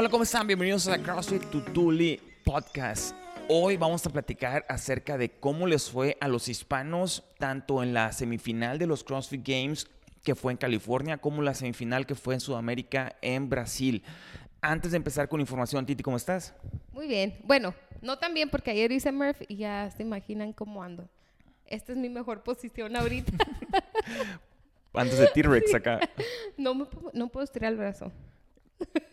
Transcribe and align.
Hola, 0.00 0.08
¿cómo 0.08 0.22
están? 0.22 0.46
Bienvenidos 0.46 0.88
a 0.88 0.96
CrossFit 0.96 1.50
Tutuli 1.50 2.18
Podcast. 2.42 3.14
Hoy 3.50 3.76
vamos 3.76 4.06
a 4.06 4.08
platicar 4.08 4.64
acerca 4.66 5.18
de 5.18 5.28
cómo 5.28 5.66
les 5.66 5.90
fue 5.90 6.16
a 6.22 6.28
los 6.28 6.48
hispanos, 6.48 7.22
tanto 7.38 7.82
en 7.82 7.92
la 7.92 8.10
semifinal 8.12 8.78
de 8.78 8.86
los 8.86 9.04
CrossFit 9.04 9.46
Games 9.46 9.90
que 10.24 10.34
fue 10.34 10.52
en 10.52 10.56
California, 10.56 11.18
como 11.18 11.42
la 11.42 11.52
semifinal 11.52 12.06
que 12.06 12.14
fue 12.14 12.32
en 12.32 12.40
Sudamérica, 12.40 13.16
en 13.20 13.50
Brasil. 13.50 14.02
Antes 14.62 14.92
de 14.92 14.96
empezar 14.96 15.28
con 15.28 15.38
información, 15.38 15.84
Titi, 15.84 16.02
¿cómo 16.02 16.16
estás? 16.16 16.54
Muy 16.92 17.06
bien. 17.06 17.36
Bueno, 17.44 17.74
no 18.00 18.18
tan 18.18 18.32
bien 18.32 18.48
porque 18.48 18.70
ayer 18.70 18.90
hice 18.92 19.12
Murph 19.12 19.42
y 19.48 19.56
ya 19.56 19.90
se 19.94 20.02
imaginan 20.02 20.54
cómo 20.54 20.82
ando. 20.82 21.10
Esta 21.66 21.92
es 21.92 21.98
mi 21.98 22.08
mejor 22.08 22.42
posición 22.42 22.96
ahorita. 22.96 23.32
Antes 24.94 25.18
de 25.18 25.26
T-Rex 25.26 25.74
acá. 25.74 26.00
No, 26.56 26.74
me 26.74 26.86
no 27.12 27.28
puedo 27.28 27.44
estirar 27.44 27.70
el 27.72 27.76
brazo. 27.76 28.10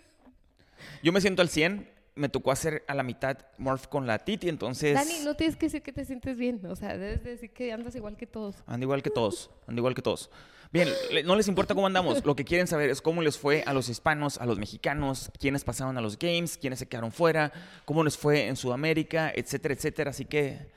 Yo 1.03 1.11
me 1.11 1.21
siento 1.21 1.41
al 1.41 1.49
100. 1.49 1.97
Me 2.15 2.29
tocó 2.29 2.51
hacer 2.51 2.83
a 2.87 2.95
la 2.95 3.03
mitad 3.03 3.37
Morph 3.59 3.85
con 3.85 4.07
la 4.07 4.17
Titi, 4.17 4.49
entonces... 4.49 4.95
Dani, 4.95 5.23
no 5.23 5.35
tienes 5.35 5.55
que 5.55 5.67
decir 5.67 5.83
que 5.83 5.93
te 5.93 6.03
sientes 6.03 6.35
bien. 6.35 6.65
O 6.65 6.75
sea, 6.75 6.97
debes 6.97 7.23
de 7.23 7.29
decir 7.29 7.51
que 7.51 7.71
andas 7.71 7.95
igual 7.95 8.17
que 8.17 8.25
todos. 8.25 8.55
Ando 8.65 8.85
igual 8.85 9.03
que 9.03 9.11
todos, 9.11 9.51
ando 9.67 9.81
igual 9.81 9.93
que 9.93 10.01
todos. 10.01 10.31
Bien, 10.73 10.89
no 11.25 11.35
les 11.35 11.47
importa 11.47 11.75
cómo 11.75 11.85
andamos. 11.85 12.25
Lo 12.25 12.35
que 12.35 12.43
quieren 12.43 12.65
saber 12.65 12.89
es 12.89 13.01
cómo 13.01 13.21
les 13.21 13.37
fue 13.37 13.63
a 13.67 13.73
los 13.73 13.87
hispanos, 13.87 14.39
a 14.39 14.47
los 14.47 14.57
mexicanos, 14.57 15.31
quiénes 15.39 15.63
pasaron 15.63 15.95
a 15.97 16.01
los 16.01 16.17
games, 16.17 16.57
quiénes 16.57 16.79
se 16.79 16.87
quedaron 16.87 17.11
fuera, 17.11 17.53
cómo 17.85 18.03
les 18.03 18.17
fue 18.17 18.47
en 18.47 18.55
Sudamérica, 18.55 19.31
etcétera, 19.35 19.75
etcétera. 19.75 20.09
Así 20.09 20.25
que, 20.25 20.71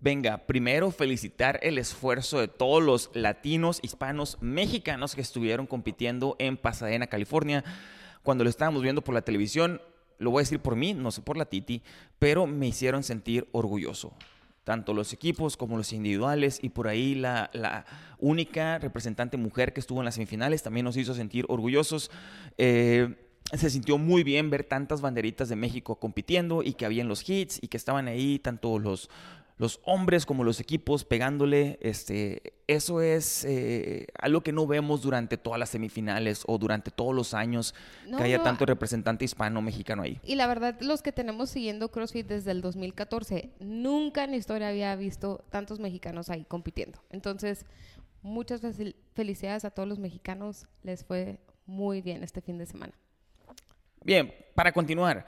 venga, 0.00 0.38
primero 0.38 0.90
felicitar 0.90 1.60
el 1.62 1.78
esfuerzo 1.78 2.40
de 2.40 2.48
todos 2.48 2.82
los 2.82 3.10
latinos, 3.14 3.78
hispanos, 3.82 4.38
mexicanos 4.40 5.14
que 5.14 5.20
estuvieron 5.20 5.66
compitiendo 5.66 6.34
en 6.40 6.56
Pasadena, 6.56 7.06
California. 7.06 7.64
Cuando 8.22 8.44
lo 8.44 8.50
estábamos 8.50 8.82
viendo 8.82 9.02
por 9.02 9.14
la 9.14 9.22
televisión, 9.22 9.80
lo 10.18 10.30
voy 10.30 10.40
a 10.40 10.42
decir 10.42 10.60
por 10.60 10.76
mí, 10.76 10.94
no 10.94 11.10
sé 11.10 11.22
por 11.22 11.36
la 11.36 11.46
Titi, 11.46 11.82
pero 12.18 12.46
me 12.46 12.68
hicieron 12.68 13.02
sentir 13.02 13.48
orgulloso 13.52 14.12
tanto 14.64 14.94
los 14.94 15.12
equipos 15.12 15.56
como 15.56 15.76
los 15.76 15.92
individuales 15.92 16.60
y 16.62 16.68
por 16.68 16.86
ahí 16.86 17.16
la, 17.16 17.84
única 18.18 18.78
representante 18.78 19.36
mujer 19.36 19.72
que 19.72 19.80
estuvo 19.80 19.98
en 19.98 20.04
las 20.04 20.14
semifinales 20.14 20.62
también 20.62 20.84
nos 20.84 20.96
hizo 20.96 21.14
sentir 21.14 21.44
orgullosos. 21.48 22.10
Eh, 22.56 23.16
se 23.52 23.68
sintió 23.68 23.98
muy 23.98 24.22
bien 24.22 24.48
ver 24.48 24.62
tantas 24.62 25.00
banderitas 25.00 25.48
de 25.48 25.56
México 25.56 25.98
compitiendo 25.98 26.62
y 26.62 26.74
que 26.74 26.84
habían 26.84 27.08
los 27.08 27.28
hits 27.28 27.58
y 27.60 27.66
que 27.66 27.76
estaban 27.76 28.06
ahí 28.06 28.38
tanto 28.38 28.78
los, 28.78 29.10
los 29.60 29.78
hombres 29.84 30.24
como 30.24 30.42
los 30.42 30.58
equipos 30.58 31.04
pegándole. 31.04 31.78
Este, 31.82 32.54
eso 32.66 33.02
es 33.02 33.44
eh, 33.44 34.06
algo 34.18 34.40
que 34.40 34.52
no 34.52 34.66
vemos 34.66 35.02
durante 35.02 35.36
todas 35.36 35.60
las 35.60 35.68
semifinales 35.68 36.44
o 36.46 36.56
durante 36.56 36.90
todos 36.90 37.14
los 37.14 37.34
años 37.34 37.74
No, 38.08 38.16
que 38.16 38.24
haya 38.24 38.38
no, 38.38 38.42
tanto 38.44 38.64
representante 38.64 39.26
hispano-mexicano 39.26 40.00
ahí. 40.02 40.18
Y 40.24 40.36
la 40.36 40.46
verdad, 40.46 40.78
los 40.80 41.02
que 41.02 41.12
tenemos 41.12 41.50
siguiendo 41.50 41.90
CrossFit 41.90 42.26
desde 42.26 42.52
el 42.52 42.62
2014, 42.62 43.50
nunca 43.60 44.24
en 44.24 44.30
la 44.30 44.36
historia 44.38 44.68
había 44.68 44.96
visto 44.96 45.44
tantos 45.50 45.78
mexicanos 45.78 46.30
ahí 46.30 46.44
compitiendo. 46.46 46.98
Entonces, 47.10 47.66
muchas 48.22 48.62
fel- 48.62 48.96
felicidades 49.14 49.66
a 49.66 49.70
todos 49.70 49.86
los 49.88 49.98
mexicanos. 49.98 50.66
Les 50.82 51.04
fue 51.04 51.38
muy 51.66 52.00
bien 52.00 52.22
este 52.24 52.40
fin 52.40 52.56
de 52.56 52.64
semana. 52.64 52.94
Bien, 54.02 54.32
para 54.54 54.72
continuar, 54.72 55.26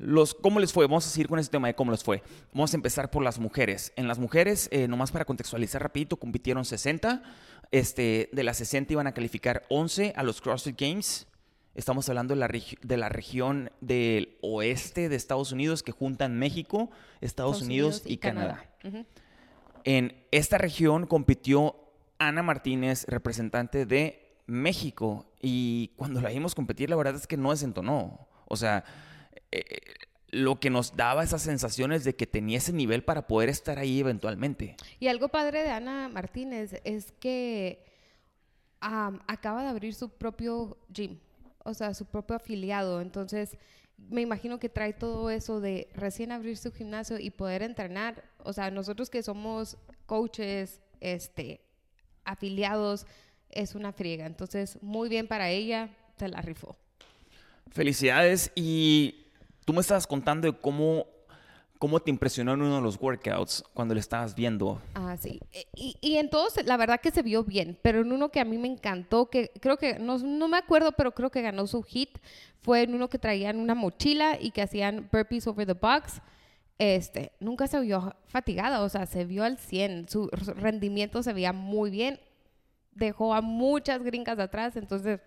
los, 0.00 0.34
¿cómo 0.34 0.60
les 0.60 0.72
fue? 0.72 0.86
Vamos 0.86 1.06
a 1.06 1.10
seguir 1.10 1.28
con 1.28 1.38
este 1.38 1.52
tema 1.52 1.68
de 1.68 1.74
cómo 1.74 1.90
les 1.92 2.02
fue. 2.02 2.22
Vamos 2.52 2.72
a 2.72 2.76
empezar 2.76 3.10
por 3.10 3.22
las 3.22 3.38
mujeres. 3.38 3.92
En 3.96 4.08
las 4.08 4.18
mujeres, 4.18 4.68
eh, 4.72 4.88
nomás 4.88 5.12
para 5.12 5.24
contextualizar 5.24 5.82
rapidito, 5.82 6.16
compitieron 6.16 6.64
60. 6.64 7.22
Este, 7.70 8.28
de 8.32 8.42
las 8.42 8.56
60 8.58 8.92
iban 8.94 9.06
a 9.06 9.12
calificar 9.14 9.64
11 9.68 10.12
a 10.16 10.22
los 10.22 10.40
CrossFit 10.40 10.80
Games. 10.80 11.26
Estamos 11.74 12.08
hablando 12.08 12.34
de 12.34 12.40
la, 12.40 12.48
regi- 12.48 12.78
de 12.82 12.96
la 12.96 13.08
región 13.08 13.70
del 13.80 14.36
oeste 14.42 15.08
de 15.08 15.14
Estados 15.16 15.52
Unidos 15.52 15.82
que 15.84 15.92
juntan 15.92 16.36
México, 16.38 16.90
Estados, 17.20 17.62
Unidos, 17.62 18.02
y, 18.06 18.16
Canadá. 18.16 18.64
Ujú. 18.82 19.06
En 19.84 20.14
esta 20.30 20.58
región 20.58 21.06
compitió 21.06 21.76
Ana 22.18 22.42
Martínez, 22.42 23.04
representante 23.06 23.86
de 23.86 24.34
México. 24.46 25.26
Y 25.40 25.92
cuando 25.96 26.20
la 26.20 26.30
vimos 26.30 26.54
competir, 26.54 26.90
la 26.90 26.96
verdad 26.96 27.14
es 27.14 27.26
que 27.26 27.36
no 27.36 27.50
desentonó. 27.50 28.26
O 28.46 28.56
sea, 28.56 28.84
eh, 29.52 29.64
lo 30.30 30.60
que 30.60 30.70
nos 30.70 30.96
daba 30.96 31.24
esas 31.24 31.42
sensaciones 31.42 32.04
de 32.04 32.14
que 32.14 32.26
tenía 32.26 32.58
ese 32.58 32.72
nivel 32.72 33.02
para 33.02 33.26
poder 33.26 33.48
estar 33.48 33.78
ahí 33.78 34.00
eventualmente. 34.00 34.76
Y 35.00 35.08
algo 35.08 35.28
padre 35.28 35.62
de 35.62 35.70
Ana 35.70 36.08
Martínez 36.08 36.80
es 36.84 37.12
que 37.12 37.84
acaba 38.80 39.62
de 39.62 39.68
abrir 39.68 39.94
su 39.94 40.08
propio 40.08 40.78
gym, 40.88 41.18
o 41.64 41.74
sea, 41.74 41.94
su 41.94 42.06
propio 42.06 42.36
afiliado. 42.36 43.00
Entonces, 43.00 43.56
me 44.08 44.22
imagino 44.22 44.58
que 44.58 44.68
trae 44.68 44.92
todo 44.92 45.30
eso 45.30 45.60
de 45.60 45.88
recién 45.94 46.32
abrir 46.32 46.56
su 46.56 46.72
gimnasio 46.72 47.18
y 47.18 47.30
poder 47.30 47.62
entrenar. 47.62 48.24
O 48.38 48.52
sea, 48.52 48.70
nosotros 48.70 49.10
que 49.10 49.22
somos 49.22 49.76
coaches, 50.06 50.80
este, 51.00 51.60
afiliados, 52.24 53.06
es 53.50 53.74
una 53.74 53.92
friega. 53.92 54.26
Entonces, 54.26 54.78
muy 54.80 55.08
bien 55.08 55.26
para 55.26 55.50
ella, 55.50 55.90
se 56.18 56.28
la 56.28 56.40
rifó. 56.40 56.76
Felicidades. 57.70 58.52
Y 58.54 59.19
tú 59.70 59.74
me 59.74 59.82
estabas 59.82 60.04
contando 60.04 60.50
de 60.50 60.58
cómo, 60.58 61.06
cómo 61.78 62.00
te 62.00 62.10
impresionó 62.10 62.54
en 62.54 62.62
uno 62.62 62.74
de 62.74 62.82
los 62.82 63.00
workouts 63.00 63.62
cuando 63.72 63.94
le 63.94 64.00
estabas 64.00 64.34
viendo. 64.34 64.82
Ah, 64.94 65.16
sí. 65.16 65.38
E- 65.52 65.68
Y, 65.76 65.94
y 66.00 66.16
en 66.16 66.28
todos, 66.28 66.54
la 66.64 66.76
verdad 66.76 67.00
que 67.00 67.12
se 67.12 67.22
vio 67.22 67.44
bien, 67.44 67.78
pero 67.80 68.00
en 68.00 68.10
uno 68.10 68.30
que 68.30 68.40
a 68.40 68.44
mí 68.44 68.58
me 68.58 68.66
encantó, 68.66 69.30
que 69.30 69.52
creo 69.60 69.76
que, 69.76 70.00
no, 70.00 70.18
no 70.18 70.48
me 70.48 70.56
acuerdo, 70.56 70.90
pero 70.90 71.12
creo 71.12 71.30
que 71.30 71.40
ganó 71.40 71.68
su 71.68 71.84
hit, 71.84 72.18
fue 72.62 72.82
en 72.82 72.96
uno 72.96 73.06
que 73.08 73.20
traían 73.20 73.58
una 73.60 73.76
mochila 73.76 74.38
y 74.40 74.50
que 74.50 74.62
hacían 74.62 75.08
burpees 75.12 75.46
over 75.46 75.64
the 75.64 75.74
box. 75.74 76.20
Este, 76.76 77.30
nunca 77.38 77.68
se 77.68 77.78
vio 77.78 78.16
fatigada, 78.26 78.80
o 78.82 78.88
sea, 78.88 79.06
se 79.06 79.24
vio 79.24 79.44
al 79.44 79.56
100, 79.56 80.08
su 80.08 80.26
rendimiento 80.56 81.22
se 81.22 81.32
veía 81.32 81.52
muy 81.52 81.90
bien, 81.90 82.18
dejó 82.90 83.34
a 83.34 83.40
muchas 83.40 84.02
gringas 84.02 84.40
atrás, 84.40 84.74
entonces, 84.74 85.20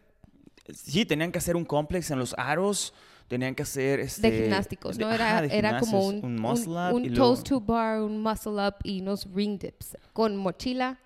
Sí, 0.73 1.05
tenían 1.05 1.31
que 1.31 1.39
hacer 1.39 1.57
un 1.57 1.65
complex 1.65 2.09
en 2.11 2.19
los 2.19 2.33
aros, 2.37 2.93
tenían 3.33 3.55
que 3.55 3.63
hacer... 3.63 3.99
Este, 3.99 4.29
de 4.29 4.41
gimnásticos, 4.43 4.97
de- 4.97 5.03
¿no? 5.05 5.11
Era, 5.11 5.37
ajá, 5.39 5.45
era 5.45 5.79
como 5.79 6.11
gimnasios, 6.11 6.23
un, 6.23 6.35
muscle 6.39 6.73
un, 6.73 6.77
up 6.89 6.93
un 6.95 7.05
y 7.05 7.09
luego- 7.09 7.25
toes 7.33 7.43
to 7.43 7.59
bar, 7.61 8.01
un 8.01 8.21
muscle 8.21 8.53
up 8.67 8.75
y 8.83 9.01
unos 9.01 9.27
ring 9.33 9.57
dips 9.59 9.97
con 10.13 10.35
mochila. 10.37 10.99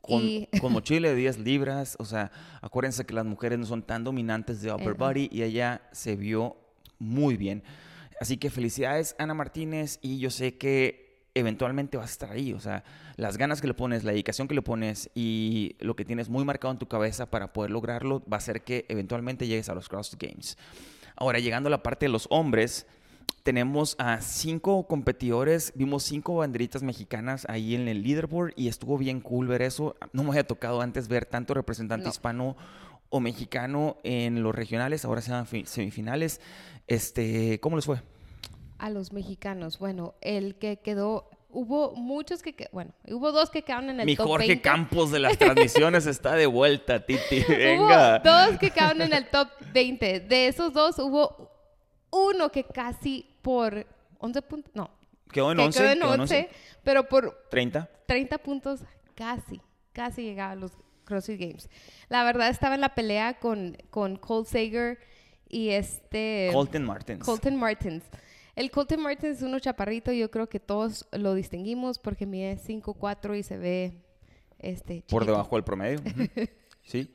con, 0.00 0.22
y 0.22 0.48
con 0.60 0.72
mochila 0.78 1.08
de 1.08 1.14
10 1.14 1.38
libras. 1.38 1.96
O 2.00 2.04
sea, 2.04 2.30
acuérdense 2.60 3.04
que 3.04 3.14
las 3.14 3.24
mujeres 3.24 3.58
no 3.58 3.66
son 3.66 3.82
tan 3.82 4.02
dominantes 4.04 4.60
de 4.60 4.72
upper 4.72 4.94
body 4.94 5.28
y 5.30 5.42
ella 5.42 5.82
se 5.92 6.16
vio 6.16 6.56
muy 6.98 7.36
bien. 7.36 7.62
Así 8.20 8.36
que 8.36 8.50
felicidades, 8.50 9.14
Ana 9.18 9.34
Martínez, 9.34 10.00
y 10.02 10.18
yo 10.18 10.30
sé 10.30 10.56
que 10.58 11.06
eventualmente 11.34 11.96
vas 11.96 12.08
a 12.08 12.12
estar 12.12 12.30
ahí. 12.32 12.52
O 12.52 12.58
sea, 12.58 12.82
las 13.16 13.36
ganas 13.38 13.60
que 13.60 13.68
le 13.68 13.74
pones, 13.74 14.02
la 14.02 14.10
dedicación 14.10 14.48
que 14.48 14.54
le 14.56 14.62
pones 14.62 15.08
y 15.14 15.76
lo 15.78 15.94
que 15.94 16.04
tienes 16.04 16.28
muy 16.28 16.44
marcado 16.44 16.72
en 16.72 16.78
tu 16.78 16.88
cabeza 16.88 17.26
para 17.30 17.52
poder 17.52 17.70
lograrlo 17.70 18.20
va 18.22 18.36
a 18.36 18.38
hacer 18.38 18.62
que 18.62 18.86
eventualmente 18.88 19.46
llegues 19.46 19.68
a 19.68 19.74
los 19.74 19.88
CrossFit 19.88 20.20
Games. 20.20 20.58
Ahora, 21.20 21.40
llegando 21.40 21.66
a 21.66 21.70
la 21.70 21.82
parte 21.82 22.06
de 22.06 22.12
los 22.12 22.26
hombres, 22.30 22.86
tenemos 23.42 23.96
a 23.98 24.20
cinco 24.20 24.86
competidores, 24.86 25.72
vimos 25.74 26.04
cinco 26.04 26.36
banderitas 26.36 26.82
mexicanas 26.82 27.44
ahí 27.48 27.74
en 27.74 27.88
el 27.88 28.02
leaderboard 28.02 28.52
y 28.56 28.68
estuvo 28.68 28.96
bien 28.98 29.20
cool 29.20 29.48
ver 29.48 29.62
eso. 29.62 29.96
No 30.12 30.22
me 30.22 30.30
había 30.30 30.46
tocado 30.46 30.80
antes 30.80 31.08
ver 31.08 31.24
tanto 31.26 31.54
representante 31.54 32.04
No. 32.04 32.10
hispano 32.10 32.56
o 33.10 33.20
mexicano 33.20 33.96
en 34.04 34.42
los 34.42 34.54
regionales, 34.54 35.04
ahora 35.04 35.20
se 35.22 35.44
fi- 35.46 35.64
semifinales. 35.66 36.40
Este, 36.86 37.58
¿cómo 37.60 37.76
les 37.76 37.86
fue? 37.86 38.00
A 38.78 38.90
los 38.90 39.12
mexicanos, 39.12 39.78
bueno, 39.78 40.14
el 40.20 40.54
que 40.56 40.76
quedó, 40.78 41.30
hubo 41.50 41.92
muchos 41.94 42.42
que, 42.42 42.68
bueno, 42.72 42.92
hubo 43.08 43.32
dos 43.32 43.50
que 43.50 43.62
quedaron 43.62 43.90
en 43.90 44.00
el 44.00 44.06
Mi 44.06 44.16
top 44.16 44.26
Jorge 44.26 44.48
20. 44.48 44.62
Campos 44.62 45.10
de 45.10 45.18
las 45.18 45.38
transmisiones 45.38 46.06
está 46.06 46.34
de 46.34 46.46
vuelta, 46.46 47.04
Titi. 47.04 47.40
Hubo 47.40 47.56
Venga. 47.56 48.18
dos 48.20 48.58
que 48.58 48.70
quedaron 48.70 49.02
en 49.02 49.12
el 49.12 49.28
top 49.28 49.48
20. 49.72 50.20
De 50.20 50.48
esos 50.48 50.72
dos 50.72 50.98
hubo 50.98 51.50
uno 52.10 52.50
que 52.50 52.64
casi 52.64 53.26
por 53.42 53.86
11 54.18 54.42
puntos, 54.42 54.72
no, 54.74 54.90
Quedó 55.30 55.52
en 55.52 55.58
que 55.58 55.64
11. 55.64 55.78
quedó 55.78 55.90
en 55.92 55.98
quedó 55.98 56.12
11, 56.22 56.50
pero 56.82 57.08
por 57.08 57.46
30. 57.50 57.88
30 58.06 58.38
puntos 58.38 58.80
casi, 59.14 59.60
casi 59.92 60.22
llegaba 60.22 60.52
a 60.52 60.56
los 60.56 60.72
CrossFit 61.04 61.40
Games. 61.40 61.68
La 62.08 62.24
verdad 62.24 62.48
estaba 62.48 62.74
en 62.74 62.80
la 62.80 62.94
pelea 62.94 63.38
con, 63.38 63.76
con 63.90 64.16
Cole 64.16 64.46
Sager 64.46 64.98
y 65.48 65.70
este... 65.70 66.50
Colton 66.52 66.84
Martins. 66.84 67.24
Colton 67.24 67.56
Martins. 67.56 68.04
El 68.58 68.72
Colton 68.72 69.00
Martins 69.00 69.36
es 69.36 69.42
uno 69.44 69.60
chaparrito, 69.60 70.10
yo 70.10 70.32
creo 70.32 70.48
que 70.48 70.58
todos 70.58 71.06
lo 71.12 71.34
distinguimos 71.34 72.00
porque 72.00 72.26
mide 72.26 72.58
5'4 72.58 73.38
y 73.38 73.44
se 73.44 73.56
ve 73.56 73.92
este 74.58 75.04
Por 75.08 75.22
chiquito. 75.22 75.24
debajo 75.26 75.54
del 75.54 75.64
promedio. 75.64 76.00
Sí. 76.82 77.06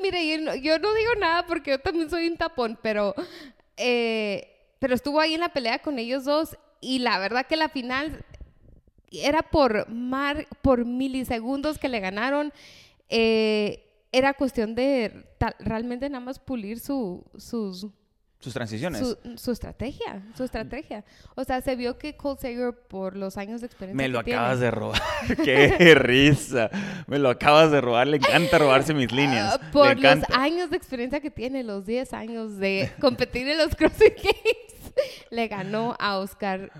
Mire, 0.00 0.24
yo 0.26 0.40
no, 0.40 0.54
yo 0.54 0.78
no 0.78 0.94
digo 0.94 1.16
nada 1.18 1.44
porque 1.44 1.72
yo 1.72 1.80
también 1.80 2.08
soy 2.08 2.28
un 2.28 2.36
tapón, 2.36 2.78
pero, 2.80 3.12
eh, 3.76 4.48
pero 4.78 4.94
estuvo 4.94 5.18
ahí 5.18 5.34
en 5.34 5.40
la 5.40 5.52
pelea 5.52 5.80
con 5.80 5.98
ellos 5.98 6.24
dos 6.24 6.56
y 6.80 7.00
la 7.00 7.18
verdad 7.18 7.44
que 7.44 7.56
la 7.56 7.68
final 7.68 8.24
era 9.10 9.42
por, 9.42 9.88
mar, 9.90 10.46
por 10.62 10.86
milisegundos 10.86 11.76
que 11.76 11.88
le 11.88 11.98
ganaron. 11.98 12.52
Eh, 13.08 13.84
era 14.12 14.32
cuestión 14.32 14.76
de 14.76 15.26
realmente 15.58 16.08
nada 16.08 16.24
más 16.24 16.38
pulir 16.38 16.78
su, 16.78 17.24
sus, 17.36 17.88
sus 18.40 18.54
transiciones. 18.54 19.00
Su, 19.00 19.18
su 19.36 19.52
estrategia, 19.52 20.22
su 20.34 20.44
estrategia. 20.44 21.04
O 21.34 21.44
sea, 21.44 21.60
se 21.60 21.76
vio 21.76 21.98
que 21.98 22.16
Cole 22.16 22.38
Sager, 22.40 22.72
por 22.72 23.14
los 23.16 23.36
años 23.36 23.60
de 23.60 23.66
experiencia 23.66 23.96
Me 23.96 24.04
que 24.04 24.08
lo 24.08 24.24
tiene- 24.24 24.38
acabas 24.40 24.60
de 24.60 24.70
robar. 24.70 25.00
Qué 25.44 25.94
risa. 25.94 26.70
Me 27.06 27.18
lo 27.18 27.28
acabas 27.28 27.70
de 27.70 27.80
robar. 27.82 28.06
Le 28.06 28.16
encanta 28.16 28.58
robarse 28.58 28.94
mis 28.94 29.12
líneas. 29.12 29.58
Ah, 29.60 29.70
por 29.70 29.98
Le 29.98 30.16
los 30.16 30.24
años 30.30 30.70
de 30.70 30.76
experiencia 30.76 31.20
que 31.20 31.30
tiene, 31.30 31.62
los 31.62 31.84
10 31.86 32.12
años 32.14 32.56
de 32.56 32.90
competir 33.00 33.46
en 33.48 33.58
los 33.58 33.74
CrossFit 33.76 34.16
Games, 34.16 34.94
le 35.30 35.46
ganó 35.48 35.94
a 35.98 36.18
Oscar. 36.18 36.72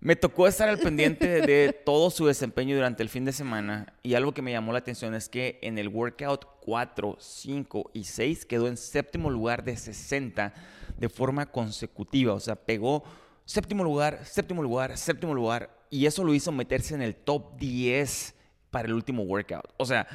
Me 0.00 0.16
tocó 0.16 0.48
estar 0.48 0.68
al 0.68 0.78
pendiente 0.78 1.26
de 1.42 1.72
todo 1.72 2.10
su 2.10 2.26
desempeño 2.26 2.74
durante 2.74 3.04
el 3.04 3.08
fin 3.08 3.24
de 3.24 3.32
semana 3.32 3.92
y 4.02 4.14
algo 4.14 4.32
que 4.34 4.42
me 4.42 4.50
llamó 4.50 4.72
la 4.72 4.80
atención 4.80 5.14
es 5.14 5.28
que 5.28 5.60
en 5.62 5.78
el 5.78 5.86
workout 5.86 6.44
4, 6.60 7.16
5 7.20 7.90
y 7.94 8.02
6 8.02 8.44
quedó 8.46 8.66
en 8.66 8.76
séptimo 8.76 9.30
lugar 9.30 9.62
de 9.62 9.76
60 9.76 10.52
de 10.98 11.08
forma 11.08 11.46
consecutiva. 11.46 12.34
O 12.34 12.40
sea, 12.40 12.56
pegó 12.56 13.04
séptimo 13.44 13.84
lugar, 13.84 14.20
séptimo 14.24 14.62
lugar, 14.62 14.96
séptimo 14.96 15.34
lugar 15.34 15.70
y 15.90 16.06
eso 16.06 16.24
lo 16.24 16.34
hizo 16.34 16.52
meterse 16.52 16.94
en 16.94 17.02
el 17.02 17.14
top 17.14 17.56
10 17.58 18.34
para 18.70 18.88
el 18.88 18.94
último 18.94 19.22
workout. 19.24 19.72
O 19.76 19.84
sea, 19.84 20.06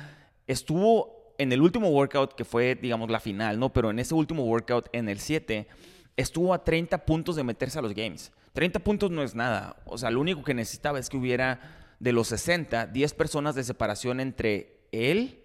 estuvo 0.47 1.33
en 1.37 1.51
el 1.51 1.61
último 1.61 1.89
workout 1.89 2.33
que 2.33 2.45
fue, 2.45 2.75
digamos, 2.75 3.09
la 3.09 3.19
final, 3.19 3.59
¿no? 3.59 3.71
Pero 3.71 3.91
en 3.91 3.99
ese 3.99 4.15
último 4.15 4.43
workout, 4.43 4.89
en 4.91 5.07
el 5.07 5.19
7, 5.19 5.67
estuvo 6.15 6.53
a 6.53 6.63
30 6.63 7.05
puntos 7.05 7.35
de 7.35 7.43
meterse 7.43 7.77
a 7.77 7.81
los 7.81 7.93
games. 7.93 8.31
30 8.53 8.79
puntos 8.79 9.11
no 9.11 9.21
es 9.21 9.35
nada. 9.35 9.77
O 9.85 9.97
sea, 9.97 10.09
lo 10.09 10.19
único 10.19 10.43
que 10.43 10.55
necesitaba 10.55 10.97
es 10.97 11.09
que 11.09 11.17
hubiera 11.17 11.95
de 11.99 12.11
los 12.11 12.27
60, 12.29 12.87
10 12.87 13.13
personas 13.13 13.53
de 13.53 13.63
separación 13.63 14.19
entre 14.19 14.79
él 14.91 15.43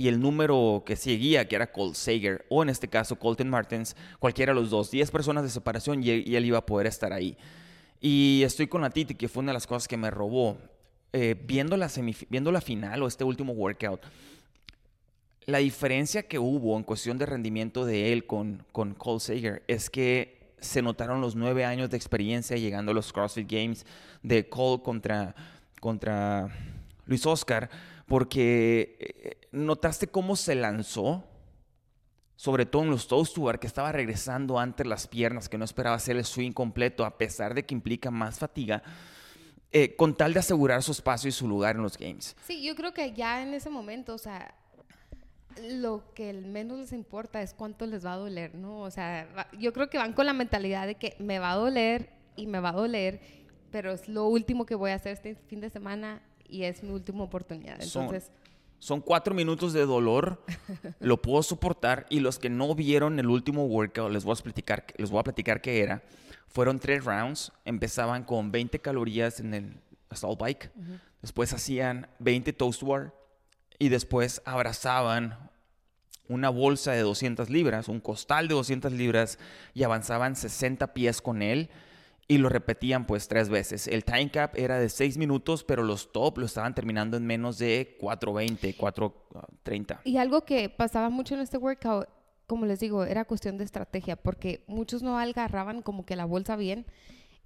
y 0.00 0.08
el 0.08 0.18
número 0.18 0.82
que 0.86 0.96
seguía, 0.96 1.46
que 1.46 1.56
era 1.56 1.70
Colt 1.70 1.94
Sager, 1.94 2.46
o 2.48 2.62
en 2.62 2.70
este 2.70 2.88
caso 2.88 3.18
Colton 3.18 3.50
Martins, 3.50 3.94
cualquiera 4.18 4.54
de 4.54 4.58
los 4.58 4.70
dos, 4.70 4.90
10 4.90 5.10
personas 5.10 5.44
de 5.44 5.50
separación 5.50 6.02
y, 6.02 6.06
y 6.06 6.36
él 6.36 6.46
iba 6.46 6.56
a 6.56 6.64
poder 6.64 6.86
estar 6.86 7.12
ahí. 7.12 7.36
Y 8.00 8.40
estoy 8.42 8.66
con 8.66 8.80
la 8.80 8.88
Titi, 8.88 9.14
que 9.14 9.28
fue 9.28 9.42
una 9.42 9.52
de 9.52 9.56
las 9.56 9.66
cosas 9.66 9.86
que 9.86 9.98
me 9.98 10.10
robó. 10.10 10.56
Eh, 11.12 11.36
viendo, 11.46 11.76
la 11.76 11.90
viendo 12.30 12.50
la 12.50 12.62
final 12.62 13.02
o 13.02 13.08
este 13.08 13.24
último 13.24 13.52
workout, 13.52 14.00
la 15.44 15.58
diferencia 15.58 16.22
que 16.22 16.38
hubo 16.38 16.78
en 16.78 16.82
cuestión 16.82 17.18
de 17.18 17.26
rendimiento 17.26 17.84
de 17.84 18.14
él 18.14 18.24
con, 18.24 18.64
con 18.72 18.94
Cole 18.94 19.20
Sager 19.20 19.62
es 19.68 19.90
que 19.90 20.54
se 20.60 20.80
notaron 20.80 21.20
los 21.20 21.36
nueve 21.36 21.66
años 21.66 21.90
de 21.90 21.98
experiencia 21.98 22.56
llegando 22.56 22.92
a 22.92 22.94
los 22.94 23.12
CrossFit 23.12 23.52
Games 23.52 23.84
de 24.22 24.48
Cole 24.48 24.82
contra, 24.82 25.34
contra 25.78 26.48
Luis 27.04 27.26
Oscar, 27.26 27.68
porque 28.10 28.96
eh, 28.98 29.48
notaste 29.52 30.08
cómo 30.08 30.34
se 30.34 30.56
lanzó, 30.56 31.22
sobre 32.34 32.66
todo 32.66 32.82
en 32.82 32.90
los 32.90 33.06
toes 33.06 33.32
to 33.32 33.46
que 33.60 33.68
estaba 33.68 33.92
regresando 33.92 34.58
antes 34.58 34.84
las 34.84 35.06
piernas, 35.06 35.48
que 35.48 35.56
no 35.56 35.64
esperaba 35.64 35.94
hacer 35.94 36.16
el 36.16 36.24
swing 36.24 36.50
completo, 36.50 37.04
a 37.04 37.16
pesar 37.18 37.54
de 37.54 37.64
que 37.64 37.72
implica 37.72 38.10
más 38.10 38.40
fatiga, 38.40 38.82
eh, 39.70 39.94
con 39.94 40.16
tal 40.16 40.34
de 40.34 40.40
asegurar 40.40 40.82
su 40.82 40.90
espacio 40.90 41.28
y 41.28 41.32
su 41.32 41.46
lugar 41.46 41.76
en 41.76 41.82
los 41.82 41.96
games. 41.96 42.34
Sí, 42.44 42.64
yo 42.64 42.74
creo 42.74 42.92
que 42.92 43.12
ya 43.12 43.44
en 43.44 43.54
ese 43.54 43.70
momento, 43.70 44.14
o 44.14 44.18
sea, 44.18 44.56
lo 45.68 46.12
que 46.12 46.32
menos 46.32 46.80
les 46.80 46.92
importa 46.92 47.40
es 47.42 47.54
cuánto 47.54 47.86
les 47.86 48.04
va 48.04 48.14
a 48.14 48.16
doler, 48.16 48.56
¿no? 48.56 48.80
O 48.80 48.90
sea, 48.90 49.46
yo 49.56 49.72
creo 49.72 49.88
que 49.88 49.98
van 49.98 50.14
con 50.14 50.26
la 50.26 50.32
mentalidad 50.32 50.88
de 50.88 50.96
que 50.96 51.14
me 51.20 51.38
va 51.38 51.52
a 51.52 51.56
doler 51.56 52.10
y 52.34 52.48
me 52.48 52.58
va 52.58 52.70
a 52.70 52.72
doler, 52.72 53.20
pero 53.70 53.92
es 53.92 54.08
lo 54.08 54.26
último 54.26 54.66
que 54.66 54.74
voy 54.74 54.90
a 54.90 54.96
hacer 54.96 55.12
este 55.12 55.36
fin 55.36 55.60
de 55.60 55.70
semana 55.70 56.22
y 56.50 56.64
es 56.64 56.82
mi 56.82 56.90
última 56.90 57.24
oportunidad. 57.24 57.80
Entonces, 57.80 58.30
Son 58.78 59.00
cuatro 59.00 59.34
minutos 59.34 59.72
de 59.72 59.84
dolor, 59.84 60.42
lo 61.00 61.20
puedo 61.20 61.42
soportar. 61.42 62.06
Y 62.08 62.20
los 62.20 62.38
que 62.38 62.48
no 62.48 62.74
vieron 62.74 63.18
el 63.18 63.26
último 63.26 63.66
workout, 63.66 64.10
les 64.10 64.24
voy 64.24 64.36
a 64.38 64.42
platicar, 64.42 64.84
les 64.96 65.10
voy 65.10 65.20
a 65.20 65.24
platicar 65.24 65.60
qué 65.60 65.80
era. 65.82 66.02
Fueron 66.48 66.78
tres 66.78 67.04
rounds. 67.04 67.52
Empezaban 67.64 68.24
con 68.24 68.50
20 68.50 68.78
calorías 68.80 69.38
en 69.40 69.54
el 69.54 69.76
assault 70.08 70.40
bike. 70.40 70.70
Después 71.22 71.52
hacían 71.52 72.08
20 72.18 72.52
toast 72.54 72.82
bar. 72.82 73.14
Y 73.78 73.88
después 73.88 74.42
abrazaban 74.44 75.38
una 76.28 76.48
bolsa 76.48 76.92
de 76.92 77.00
200 77.00 77.50
libras, 77.50 77.88
un 77.88 78.00
costal 78.00 78.48
de 78.48 78.54
200 78.54 78.92
libras. 78.92 79.38
Y 79.74 79.82
avanzaban 79.82 80.36
60 80.36 80.92
pies 80.94 81.20
con 81.20 81.42
él. 81.42 81.68
Y 82.30 82.38
lo 82.38 82.48
repetían 82.48 83.08
pues 83.08 83.26
tres 83.26 83.48
veces. 83.48 83.88
El 83.88 84.04
time 84.04 84.30
cap 84.30 84.52
era 84.54 84.78
de 84.78 84.88
6 84.88 85.18
minutos, 85.18 85.64
pero 85.64 85.82
los 85.82 86.12
top 86.12 86.38
lo 86.38 86.46
estaban 86.46 86.76
terminando 86.76 87.16
en 87.16 87.26
menos 87.26 87.58
de 87.58 87.98
4.20, 88.00 88.76
4.30. 88.76 89.98
y 90.04 90.16
algo 90.16 90.44
que 90.44 90.68
pasaba 90.68 91.10
mucho 91.10 91.34
en 91.34 91.40
este 91.40 91.58
workout, 91.58 92.08
como 92.46 92.66
les 92.66 92.78
digo, 92.78 93.02
era 93.04 93.24
cuestión 93.24 93.58
de 93.58 93.64
estrategia, 93.64 94.14
porque 94.14 94.62
muchos 94.68 95.02
no 95.02 95.18
agarraban 95.18 95.82
como 95.82 96.06
que 96.06 96.14
la 96.14 96.24
bolsa 96.24 96.54
bien 96.54 96.86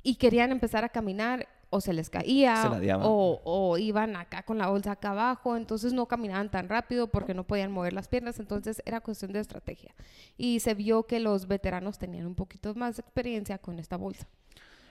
y 0.02 0.16
querían 0.16 0.52
empezar 0.52 0.84
a 0.84 0.90
caminar 0.90 1.48
o 1.70 1.80
se 1.80 1.94
les 1.94 2.10
caía 2.10 2.78
Se 2.78 2.92
o, 2.92 3.40
o 3.42 3.78
iban 3.78 4.16
acá 4.16 4.42
con 4.42 4.58
la 4.58 4.68
bolsa 4.68 4.92
acá 4.92 5.12
abajo, 5.12 5.56
entonces 5.56 5.94
no 5.94 6.04
caminaban 6.06 6.50
tan 6.50 6.68
rápido 6.68 7.06
porque 7.08 7.32
no 7.32 7.44
podían 7.44 7.72
mover 7.72 7.94
las 7.94 8.06
piernas, 8.06 8.38
entonces 8.38 8.82
era 8.84 9.00
cuestión 9.00 9.32
de 9.32 9.40
estrategia. 9.40 9.94
Y 10.36 10.60
se 10.60 10.74
vio 10.74 11.06
que 11.06 11.20
los 11.20 11.48
veteranos 11.48 11.98
tenían 11.98 12.26
un 12.26 12.34
poquito 12.34 12.74
más 12.74 12.96
de 12.96 13.00
experiencia 13.00 13.56
con 13.56 13.78
esta 13.78 13.96
bolsa. 13.96 14.28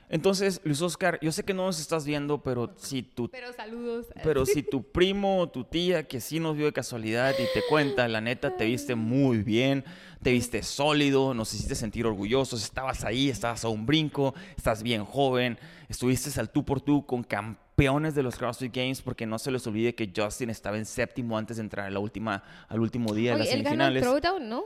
Entonces, 0.10 0.62
Luis 0.64 0.82
Oscar, 0.82 1.18
yo 1.22 1.32
sé 1.32 1.44
que 1.44 1.54
no 1.54 1.66
nos 1.66 1.80
estás 1.80 2.06
viendo, 2.06 2.44
pero 2.44 2.74
si 2.78 3.02
tu, 3.02 3.30
Pero 3.30 3.52
saludos. 3.54 4.08
pero 4.24 4.46
si 4.46 4.62
tu 4.70 4.84
primo 4.84 5.40
o 5.40 5.50
tu 5.50 5.64
tía 5.64 6.04
que 6.08 6.22
sí 6.22 6.40
nos 6.40 6.56
vio 6.56 6.66
de 6.68 6.74
casualidad 6.74 7.34
y 7.34 7.44
te 7.54 7.64
cuenta, 7.70 8.08
la 8.08 8.22
neta, 8.22 8.56
te 8.56 8.66
viste 8.66 8.96
muy 8.96 9.40
bien, 9.40 9.84
te 10.22 10.32
viste 10.32 10.62
sólido, 10.62 11.34
nos 11.34 11.54
hiciste 11.54 11.76
sentir 11.76 12.06
orgullosos, 12.06 12.64
estabas 12.64 13.04
ahí, 13.04 13.30
estabas 13.30 13.66
a 13.66 13.70
un 13.70 13.86
brinco, 13.86 14.36
estás 14.56 14.84
bien 14.84 15.04
joven, 15.04 15.58
estuviste 15.90 16.40
al 16.40 16.50
tú 16.52 16.64
por 16.64 16.80
tú 16.82 17.06
con 17.06 17.24
campeones 17.24 18.14
de 18.14 18.24
los 18.24 18.36
CrossFit 18.36 18.74
Games, 18.76 19.02
porque 19.02 19.26
no 19.26 19.40
se 19.40 19.52
les 19.52 19.66
olvide 19.66 19.96
que 19.96 20.12
Justin 20.16 20.50
estaba 20.52 20.78
en 20.78 20.86
séptimo 20.86 21.38
antes 21.38 21.58
de 21.58 21.64
entrar 21.64 21.88
a 21.88 21.90
la 21.90 22.00
última, 22.00 22.44
al 22.68 22.80
último 22.82 23.14
día 23.14 23.34
de 23.34 23.40
las 23.40 23.48
él 23.50 23.64
ganó 23.64 23.88
el 23.88 23.94
semifinales. 23.96 24.04
throwdown, 24.22 24.50
¿no? 24.50 24.64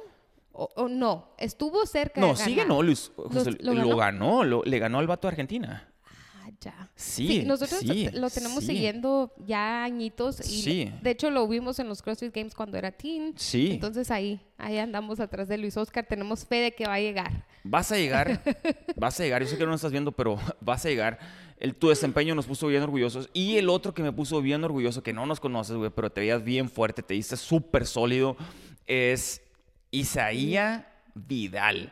O, 0.60 0.70
o 0.76 0.88
no, 0.88 1.34
estuvo 1.38 1.86
cerca 1.86 2.20
No, 2.20 2.30
de 2.30 2.36
sí 2.38 2.52
ganar. 2.56 2.68
ganó 2.68 2.82
Luis. 2.84 3.12
José- 3.16 3.52
¿lo 3.60 3.74
lo, 3.76 3.82
ganó? 3.84 3.96
ganó, 3.98 4.44
lo- 4.44 4.64
le 4.64 4.80
ganó 4.80 4.98
al 5.00 5.06
vato 5.08 5.28
de 5.28 5.34
Argentina. 5.34 5.88
Ah, 6.42 6.50
ya. 6.60 6.90
Sí, 6.96 7.44
nosotros 7.46 7.82
sí, 7.82 8.10
lo 8.14 8.30
tenemos 8.32 8.62
sí. 8.64 8.72
siguiendo 8.72 9.34
ya 9.46 9.84
añitos 9.84 10.40
y 10.40 10.62
Sí. 10.64 10.92
de 11.04 11.12
hecho 11.12 11.30
lo 11.30 11.48
vimos 11.48 11.78
en 11.78 11.88
los 11.88 12.02
CrossFit 12.02 12.34
Games 12.34 12.56
cuando 12.56 12.76
era 12.78 12.92
teen. 12.92 13.34
Sí. 13.38 13.72
Entonces 13.74 14.10
ahí, 14.10 14.42
ahí 14.58 14.78
andamos 14.80 15.20
atrás 15.20 15.48
de 15.48 15.58
Luis 15.60 15.78
Oscar, 15.78 16.06
tenemos 16.08 16.46
fe 16.46 16.56
de 16.56 16.72
que 16.74 16.88
va 16.88 16.96
a 16.96 17.00
llegar. 17.00 17.46
Vas 17.64 17.92
a 17.92 17.98
llegar, 17.98 18.42
vas 18.96 19.20
a 19.20 19.24
llegar. 19.24 19.44
Yo 19.44 19.50
sé 19.50 19.58
que 19.58 19.64
no 19.64 19.70
lo 19.70 19.76
estás 19.76 19.92
viendo, 19.92 20.12
pero 20.12 20.38
vas 20.62 20.84
a 20.86 20.90
llegar. 20.90 21.20
El, 21.60 21.76
tu 21.76 21.90
desempeño 21.90 22.34
nos 22.34 22.46
puso 22.48 22.66
bien 22.68 22.82
orgullosos. 22.82 23.30
Y 23.34 23.58
el 23.58 23.70
otro 23.70 23.94
que 23.94 24.02
me 24.02 24.12
puso 24.14 24.42
bien 24.42 24.64
orgulloso, 24.64 25.04
que 25.04 25.14
no 25.14 25.26
nos 25.28 25.40
conoces, 25.40 25.76
güey, 25.76 25.92
pero 25.92 26.10
te 26.12 26.22
veías 26.22 26.44
bien 26.44 26.68
fuerte, 26.70 27.04
te 27.04 27.14
diste 27.16 27.36
súper 27.38 27.86
sólido, 27.88 28.38
es 28.86 29.42
Isaía 29.92 30.88
Vidal. 31.14 31.92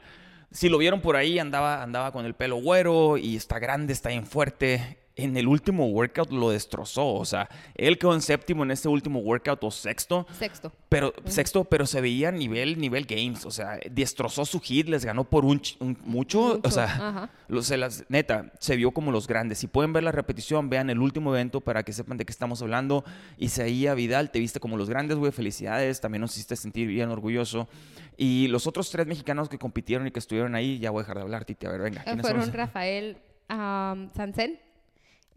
Si 0.52 0.70
lo 0.70 0.78
vieron 0.78 1.02
por 1.02 1.16
ahí, 1.16 1.40
andaba, 1.40 1.84
andaba 1.84 2.12
con 2.12 2.26
el 2.26 2.34
pelo 2.34 2.58
güero 2.58 3.18
y 3.18 3.36
está 3.36 3.60
grande, 3.60 3.94
está 3.94 4.10
bien 4.10 4.26
fuerte. 4.26 5.05
En 5.18 5.38
el 5.38 5.48
último 5.48 5.88
workout 5.88 6.30
lo 6.32 6.50
destrozó. 6.50 7.14
O 7.14 7.24
sea, 7.24 7.48
él 7.76 7.98
quedó 7.98 8.14
en 8.14 8.22
séptimo 8.22 8.64
en 8.64 8.72
este 8.72 8.90
último 8.90 9.20
workout 9.20 9.64
o 9.64 9.72
sexto. 9.72 10.28
Sexto. 10.38 10.74
Pero, 10.90 11.14
sexto, 11.24 11.64
pero 11.64 11.86
se 11.86 12.02
veía 12.02 12.32
nivel, 12.34 12.78
nivel 12.80 13.06
games. 13.06 13.46
O 13.46 13.52
sea, 13.52 13.80
destrozó 13.90 14.44
su 14.44 14.60
hit, 14.60 14.90
les 14.90 15.06
ganó 15.06 15.24
por 15.24 15.46
un, 15.46 15.62
ch- 15.62 15.78
un- 15.80 15.98
mucho. 16.04 16.60
O 16.64 16.70
sea, 16.70 17.30
lo- 17.48 17.62
se 17.64 17.78
las, 17.78 18.04
neta, 18.10 18.52
se 18.60 18.76
vio 18.76 18.92
como 18.92 19.12
los 19.14 19.26
grandes. 19.26 19.60
Si 19.60 19.68
pueden 19.68 19.94
ver 19.94 20.04
la 20.04 20.12
repetición, 20.12 20.70
vean 20.70 20.90
el 20.90 21.00
último 21.00 21.34
evento 21.34 21.62
para 21.62 21.84
que 21.84 21.94
sepan 21.94 22.18
de 22.18 22.26
qué 22.26 22.32
estamos 22.32 22.62
hablando. 22.62 23.06
Isaía 23.38 23.94
Vidal, 23.94 24.32
te 24.32 24.40
viste 24.40 24.60
como 24.60 24.76
los 24.76 24.90
grandes, 24.90 25.18
güey. 25.18 25.32
Felicidades. 25.32 26.02
También 26.02 26.22
nos 26.22 26.34
hiciste 26.34 26.58
sentir 26.58 26.88
bien 26.90 27.10
orgulloso. 27.10 27.70
Y 28.18 28.48
los 28.50 28.68
otros 28.68 28.90
tres 28.92 29.08
mexicanos 29.08 29.48
que 29.48 29.58
compitieron 29.58 30.08
y 30.08 30.12
que 30.12 30.20
estuvieron 30.20 30.56
ahí, 30.56 30.78
ya 30.80 30.92
voy 30.92 31.00
a 31.00 31.04
dejar 31.04 31.18
de 31.18 31.22
hablar, 31.24 31.46
Titi. 31.46 31.66
A 31.68 31.72
ver, 31.72 31.82
venga. 31.82 32.02
Eh, 32.02 32.04
¿quiénes 32.06 32.26
son 32.28 32.36
Fueron 32.36 32.54
Rafael 32.54 33.18
um, 33.50 34.10
Sansen 34.14 34.60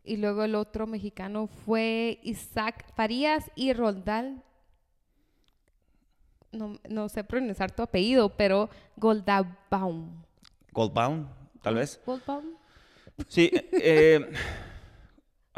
y 0.09 0.17
luego 0.17 0.43
el 0.43 0.55
otro 0.55 0.87
mexicano 0.87 1.47
fue 1.47 2.19
Isaac 2.23 2.87
Farías 2.95 3.51
y 3.55 3.75
Roldal. 3.75 4.43
No, 6.51 6.79
no 6.89 7.11
sé 7.11 7.25
pronunciar 7.25 7.71
tu 7.71 7.83
apellido, 7.83 8.31
pero 8.31 8.71
Goldabaum. 8.97 10.25
Goldbound, 10.73 11.29
tal 11.61 11.75
vez. 11.75 12.01
Goldbaum. 12.07 12.55
Sí, 13.27 13.51
eh, 13.53 14.33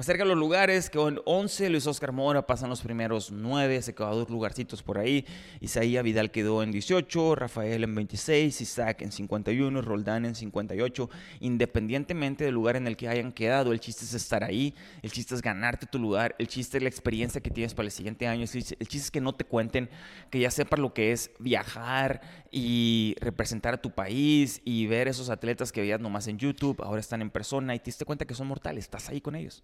Acerca 0.00 0.22
de 0.22 0.30
los 0.30 0.38
lugares, 0.38 0.88
con 0.88 1.20
11 1.26 1.68
Luis 1.68 1.86
Oscar 1.86 2.10
Mora 2.10 2.46
pasan 2.46 2.70
los 2.70 2.80
primeros 2.80 3.30
9, 3.30 3.82
se 3.82 3.94
quedó 3.94 4.16
dos 4.16 4.30
lugarcitos 4.30 4.82
por 4.82 4.96
ahí. 4.96 5.26
Isaías 5.60 6.02
Vidal 6.02 6.30
quedó 6.30 6.62
en 6.62 6.72
18, 6.72 7.34
Rafael 7.34 7.84
en 7.84 7.94
26, 7.94 8.62
Isaac 8.62 9.02
en 9.02 9.12
51, 9.12 9.82
Roldán 9.82 10.24
en 10.24 10.34
58. 10.34 11.10
Independientemente 11.40 12.44
del 12.44 12.54
lugar 12.54 12.76
en 12.76 12.86
el 12.86 12.96
que 12.96 13.08
hayan 13.08 13.30
quedado, 13.30 13.72
el 13.72 13.80
chiste 13.80 14.06
es 14.06 14.14
estar 14.14 14.42
ahí, 14.42 14.74
el 15.02 15.12
chiste 15.12 15.34
es 15.34 15.42
ganarte 15.42 15.84
tu 15.84 15.98
lugar, 15.98 16.34
el 16.38 16.48
chiste 16.48 16.78
es 16.78 16.82
la 16.82 16.88
experiencia 16.88 17.42
que 17.42 17.50
tienes 17.50 17.74
para 17.74 17.84
el 17.84 17.92
siguiente 17.92 18.26
año, 18.26 18.44
el 18.44 18.48
chiste 18.48 18.76
es 18.80 19.10
que 19.10 19.20
no 19.20 19.34
te 19.34 19.44
cuenten, 19.44 19.90
que 20.30 20.40
ya 20.40 20.50
sepas 20.50 20.80
lo 20.80 20.94
que 20.94 21.12
es 21.12 21.30
viajar 21.38 22.22
y 22.50 23.16
representar 23.20 23.74
a 23.74 23.82
tu 23.82 23.90
país 23.90 24.62
y 24.64 24.86
ver 24.86 25.08
esos 25.08 25.28
atletas 25.28 25.72
que 25.72 25.82
veías 25.82 26.00
nomás 26.00 26.26
en 26.26 26.38
YouTube, 26.38 26.80
ahora 26.82 27.00
están 27.00 27.20
en 27.20 27.28
persona 27.28 27.74
y 27.74 27.80
te 27.80 27.86
diste 27.86 28.06
cuenta 28.06 28.24
que 28.24 28.34
son 28.34 28.46
mortales, 28.46 28.84
estás 28.84 29.10
ahí 29.10 29.20
con 29.20 29.34
ellos. 29.34 29.62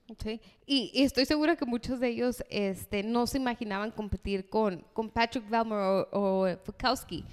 Y, 0.67 0.91
estoy 1.03 1.25
segura 1.25 1.57
que 1.57 1.65
muchos 1.65 2.01
de 2.01 2.09
ellos 2.09 2.45
este, 2.51 3.03
no 3.03 3.27
se 3.27 3.39
imaginaban 3.39 3.91
competir 3.91 4.49
con, 4.49 4.85
con 4.93 5.11
Patrick 5.11 5.49
Velmer 5.49 6.07
o, 6.13 6.49
Fukowski. 6.65 7.25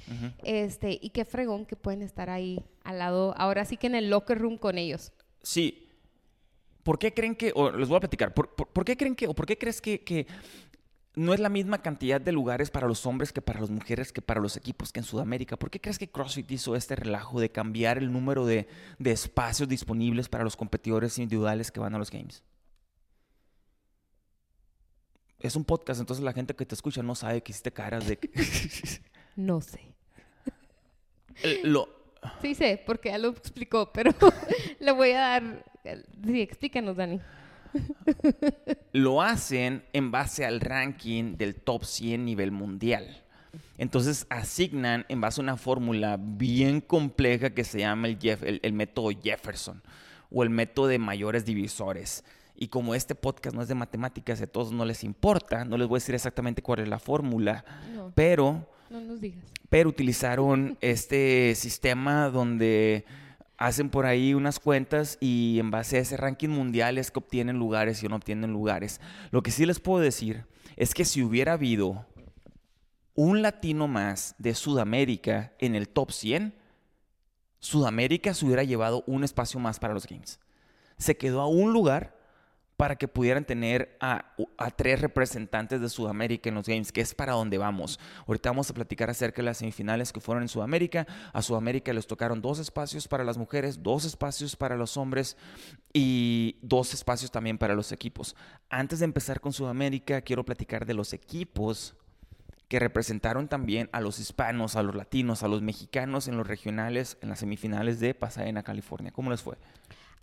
este, 0.44 1.00
y 1.02 1.10
qué 1.10 1.26
fregón 1.26 1.66
que 1.66 1.76
pueden 1.76 2.02
estar 2.02 2.30
ahí 2.30 2.64
al 2.84 3.00
lado, 3.00 3.34
ahora 3.38 3.66
sí 3.66 3.78
que 3.78 3.88
en 3.88 3.96
el 3.96 4.10
locker 4.10 4.38
room 4.38 4.58
con 4.58 4.78
ellos. 4.78 5.12
Sí. 5.42 5.90
¿Por 6.84 7.00
qué 7.00 7.14
creen 7.14 7.36
que, 7.36 7.52
o 7.56 7.72
les 7.72 7.88
voy 7.88 7.98
a 7.98 8.02
platicar, 8.02 8.34
¿por, 8.34 8.86
qué 8.86 8.98
creen 8.98 9.16
que, 9.16 9.28
o 9.28 9.34
por 9.34 9.46
qué 9.46 9.58
crees 9.58 9.80
que, 9.80 10.04
que 10.04 10.28
no 11.16 11.34
es 11.34 11.40
la 11.40 11.50
misma 11.50 11.82
cantidad 11.82 12.20
de 12.20 12.32
lugares 12.32 12.72
para 12.72 12.88
los 12.88 13.06
hombres 13.06 13.32
que 13.32 13.42
para 13.42 13.62
las 13.62 13.70
mujeres 13.70 14.12
que 14.12 14.22
para 14.22 14.42
los 14.42 14.58
equipos 14.58 14.92
que 14.92 15.00
en 15.00 15.06
Sudamérica. 15.06 15.58
¿Por 15.58 15.70
qué 15.70 15.80
crees 15.80 16.00
que 16.00 16.10
CrossFit 16.10 16.50
hizo 16.52 16.76
este 16.76 16.96
relajo 16.96 17.40
de 17.40 17.52
cambiar 17.52 17.98
el 17.98 18.12
número 18.12 18.46
de, 18.46 18.68
de 19.00 19.12
espacios 19.12 19.70
disponibles 19.70 20.28
para 20.28 20.44
los 20.44 20.56
competidores 20.56 21.18
individuales 21.20 21.72
que 21.72 21.80
van 21.80 21.94
a 21.94 22.00
los 22.00 22.10
Games? 22.10 22.44
Es 25.44 25.58
un 25.58 25.66
podcast, 25.66 26.00
entonces 26.00 26.24
la 26.24 26.32
gente 26.32 26.56
que 26.56 26.66
te 26.66 26.74
escucha 26.74 27.04
no 27.04 27.16
sabe 27.16 27.44
que 27.44 27.52
hiciste 27.52 27.72
caras 27.72 28.08
de... 28.08 28.18
no 29.36 29.62
sé. 29.62 29.94
lo... 31.64 31.90
Sí 32.42 32.56
sé, 32.56 32.82
porque 32.86 33.10
ya 33.10 33.18
lo 33.18 33.30
explicó, 33.30 33.92
pero 33.92 34.12
le 34.80 34.92
voy 34.94 35.12
a 35.12 35.20
dar... 35.20 35.66
Sí, 36.26 36.42
explícanos, 36.42 36.96
Dani. 36.96 37.20
lo 38.94 39.22
hacen 39.22 39.84
en 39.92 40.12
base 40.12 40.46
al 40.46 40.62
ranking 40.62 41.36
del 41.36 41.56
top 41.56 41.84
100 41.84 42.24
nivel 42.24 42.52
mundial. 42.52 43.22
Entonces 43.78 44.26
asignan 44.30 45.06
en 45.10 45.20
base 45.20 45.42
a 45.42 45.44
una 45.44 45.58
fórmula 45.58 46.18
bien 46.18 46.80
compleja 46.80 47.50
que 47.50 47.66
se 47.66 47.80
llama 47.80 48.08
el, 48.08 48.60
el 48.64 48.74
método 48.74 49.10
Jefferson 49.12 49.84
o 50.32 50.44
el 50.44 50.50
método 50.50 50.88
de 50.88 51.00
mayores 51.00 51.44
divisores. 51.44 52.24
Y 52.56 52.68
como 52.68 52.96
este 52.96 53.16
podcast 53.16 53.56
no 53.56 53.62
es 53.62 53.68
de 53.68 53.76
matemáticas, 53.76 54.42
a 54.42 54.48
todos 54.48 54.72
no 54.72 54.86
les 54.86 55.04
importa, 55.04 55.66
no 55.66 55.78
les 55.78 55.88
voy 55.88 55.98
a 55.98 56.00
decir 56.00 56.16
exactamente 56.16 56.62
cuál 56.62 56.80
es 56.80 56.88
la 56.88 57.00
fórmula, 57.00 57.66
pero... 58.16 58.68
No 58.90 59.02
nos 59.02 59.20
digas. 59.20 59.44
Pero 59.70 59.90
utilizaron 59.90 60.78
este 60.82 61.56
sistema 61.56 62.30
donde 62.30 63.06
hacen 63.58 63.90
por 63.90 64.06
ahí 64.06 64.34
unas 64.34 64.60
cuentas 64.60 65.18
y 65.20 65.58
en 65.60 65.72
base 65.72 65.98
a 65.98 66.02
ese 66.02 66.18
ranking 66.18 66.50
mundial 66.50 66.98
es 66.98 67.12
que 67.12 67.20
obtienen 67.20 67.58
lugares 67.58 68.04
y 68.04 68.08
no 68.08 68.18
obtienen 68.18 68.52
lugares. 68.52 69.00
Lo 69.32 69.42
que 69.42 69.52
sí 69.52 69.66
les 69.66 69.80
puedo 69.80 70.04
decir 70.04 70.46
es 70.76 70.94
que 70.94 71.06
si 71.06 71.24
hubiera 71.24 71.54
habido 71.54 72.06
un 73.16 73.42
latino 73.42 73.88
más 73.88 74.36
de 74.38 74.56
Sudamérica 74.56 75.54
en 75.60 75.76
el 75.76 75.88
top 75.88 76.12
100, 76.12 76.54
Sudamérica 77.60 78.34
se 78.34 78.46
hubiera 78.46 78.64
llevado 78.64 79.04
un 79.08 79.24
espacio 79.24 79.60
más 79.60 79.80
para 79.80 79.94
los 79.94 80.08
Games. 80.08 80.40
Se 80.98 81.16
quedó 81.16 81.42
a 81.42 81.48
un 81.48 81.72
lugar 81.72 82.18
para 82.78 82.96
que 82.96 83.08
pudieran 83.08 83.46
tener 83.46 83.96
a, 84.00 84.34
tres 84.76 85.00
representantes 85.00 85.80
de 85.80 85.90
Sudamérica 85.90 86.50
en 86.50 86.56
los 86.56 86.68
Games, 86.68 86.92
que 86.92 87.02
es 87.02 87.14
para 87.14 87.34
donde 87.34 87.58
vamos. 87.58 88.00
Ahorita 88.28 88.50
vamos 88.50 88.70
a 88.70 88.74
platicar 88.74 89.10
acerca 89.10 89.42
de 89.42 89.46
las 89.46 89.58
semifinales 89.58 90.12
que 90.12 90.20
fueron 90.20 90.44
en 90.44 90.50
Sudamérica. 90.50 91.06
A 91.34 91.42
Sudamérica 91.42 91.94
les 91.94 92.08
tocaron 92.08 92.42
dos 92.42 92.60
espacios 92.60 93.08
para 93.08 93.24
las 93.24 93.38
mujeres, 93.38 93.84
dos 93.84 94.06
espacios 94.06 94.56
para 94.56 94.76
los 94.76 94.98
hombres 94.98 95.38
y 95.94 96.58
dos 96.62 96.94
espacios 96.94 97.32
también 97.32 97.58
para 97.58 97.76
los 97.76 97.92
equipos. 97.92 98.36
Antes 98.70 99.00
de 99.00 99.06
empezar 99.06 99.40
con 99.40 99.54
Sudamérica, 99.54 100.22
quiero 100.22 100.44
platicar 100.44 100.86
de 100.86 100.96
los 100.96 101.14
equipos 101.14 101.96
que 102.68 102.80
representaron 102.80 103.48
también 103.48 103.88
a 103.92 104.02
los 104.02 104.20
hispanos, 104.20 104.76
a 104.76 104.82
los 104.82 104.96
latinos, 104.96 105.44
a 105.44 105.48
los 105.48 105.62
mexicanos 105.62 106.28
en 106.28 106.38
los 106.38 106.48
regionales, 106.48 107.20
en 107.22 107.30
las 107.30 107.40
semifinales 107.40 108.00
de 108.00 108.16
Pasadena, 108.16 108.64
California. 108.64 109.12
¿Cómo 109.12 109.30
les 109.30 109.44
fue? 109.44 109.58